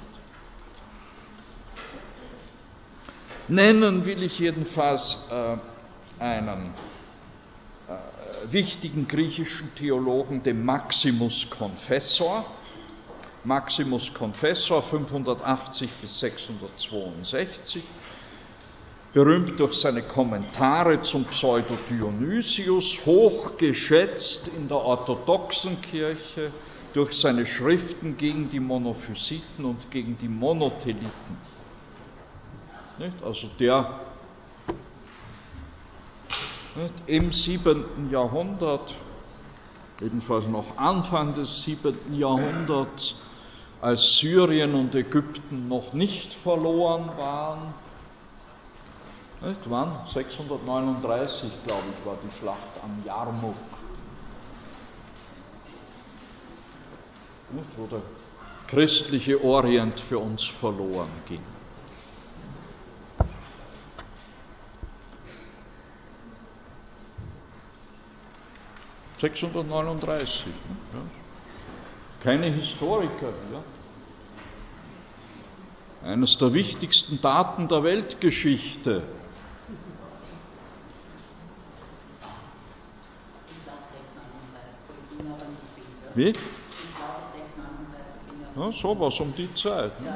[3.46, 5.56] Nennen will ich jedenfalls äh,
[6.22, 6.74] einen
[7.88, 12.44] äh, wichtigen griechischen Theologen, den Maximus Confessor.
[13.44, 17.82] Maximus Confessor 580 bis 662
[19.12, 26.52] berühmt durch seine Kommentare zum Pseudo-Dionysius, hochgeschätzt in der orthodoxen Kirche
[26.92, 31.38] durch seine Schriften gegen die Monophysiten und gegen die Monotheliten.
[32.98, 33.22] Nicht?
[33.22, 34.00] Also der
[36.74, 36.94] nicht?
[37.06, 38.94] im siebenten Jahrhundert,
[40.00, 43.16] jedenfalls noch Anfang des siebenten Jahrhunderts,
[43.80, 47.74] als Syrien und Ägypten noch nicht verloren waren.
[49.40, 49.92] Wann?
[50.12, 53.54] 639, glaube ich, war die Schlacht am Jarmuk.
[57.76, 58.02] Wo der
[58.66, 61.42] christliche Orient für uns verloren ging.
[69.18, 70.52] Sechshundertneununddreißig.
[70.92, 71.00] Ja
[72.22, 73.62] keine Historiker hier.
[76.10, 79.02] Eines der wichtigsten Daten der Weltgeschichte.
[86.18, 86.34] Wie?
[88.56, 89.92] Ja, sowas um die Zeit.
[90.00, 90.08] Ne?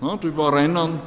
[0.00, 0.98] Ja, die überrennen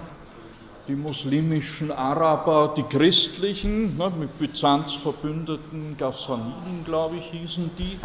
[0.87, 7.97] die muslimischen Araber, die christlichen, ne, mit Byzanz verbündeten Gassaniden, glaube ich, hießen die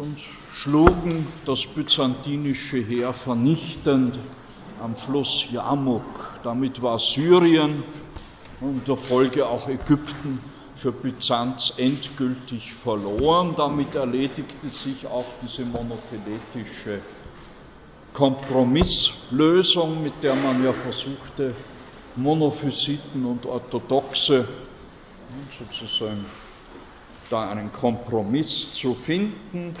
[0.00, 0.20] und
[0.50, 4.18] schlugen das byzantinische Heer vernichtend
[4.82, 6.40] am Fluss Yamuk.
[6.42, 7.84] Damit war Syrien
[8.60, 10.40] und der Folge auch Ägypten
[10.80, 13.54] für Byzanz endgültig verloren.
[13.54, 17.00] Damit erledigte sich auch diese monotheletische
[18.14, 21.54] Kompromisslösung, mit der man ja versuchte,
[22.16, 24.46] Monophysiten und Orthodoxe
[25.58, 26.24] sozusagen
[27.28, 29.76] da einen Kompromiss zu finden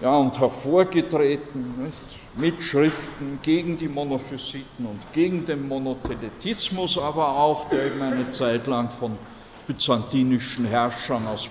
[0.00, 2.16] ja, und hervorgetreten nicht?
[2.34, 8.66] mit Schriften gegen die Monophysiten und gegen den Monotheletismus, aber auch, der eben eine Zeit
[8.66, 9.16] lang von
[9.70, 11.48] byzantinischen Herrschern aus,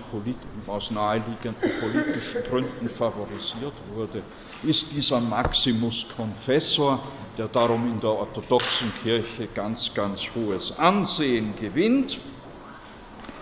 [0.66, 4.22] aus naheliegenden politischen Gründen favorisiert wurde,
[4.62, 7.02] ist dieser Maximus Confessor,
[7.38, 12.18] der darum in der orthodoxen Kirche ganz, ganz hohes Ansehen gewinnt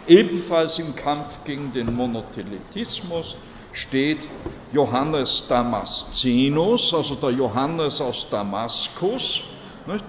[0.07, 3.37] Ebenfalls im Kampf gegen den Monotheletismus
[3.73, 4.27] steht
[4.73, 9.43] Johannes Damascenus, also der Johannes aus Damaskus.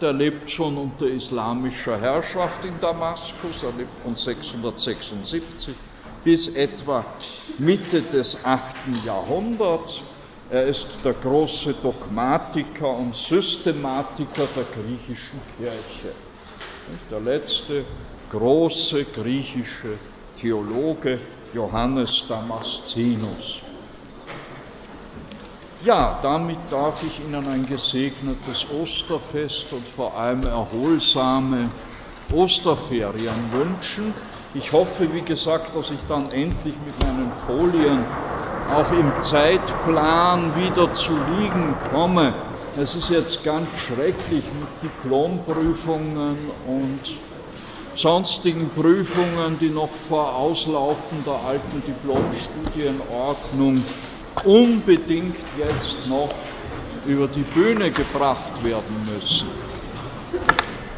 [0.01, 5.75] Der lebt schon unter islamischer Herrschaft in Damaskus, er lebt von 676
[6.23, 7.05] bis etwa
[7.57, 9.05] Mitte des 8.
[9.05, 10.01] Jahrhunderts.
[10.49, 16.13] Er ist der große Dogmatiker und Systematiker der griechischen Kirche.
[17.09, 17.85] Der letzte
[18.29, 19.97] große griechische
[20.35, 21.19] Theologe
[21.53, 23.68] Johannes Damascenus.
[25.81, 31.69] Ja, damit darf ich Ihnen ein gesegnetes Osterfest und vor allem erholsame
[32.34, 34.14] Osterferien wünschen.
[34.53, 38.03] Ich hoffe, wie gesagt, dass ich dann endlich mit meinen Folien
[38.68, 42.34] auch im Zeitplan wieder zu liegen komme.
[42.76, 46.35] Es ist jetzt ganz schrecklich mit Diplomprüfungen
[46.68, 47.10] und
[47.95, 53.81] sonstigen Prüfungen, die noch vor Auslaufen der alten Diplomstudienordnung
[54.41, 56.53] unbedingt jetzt noch
[57.03, 59.49] über die Bühne gebracht werden müssen,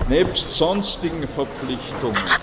[0.05, 2.37] nebst sonstigen Verpflichtungen.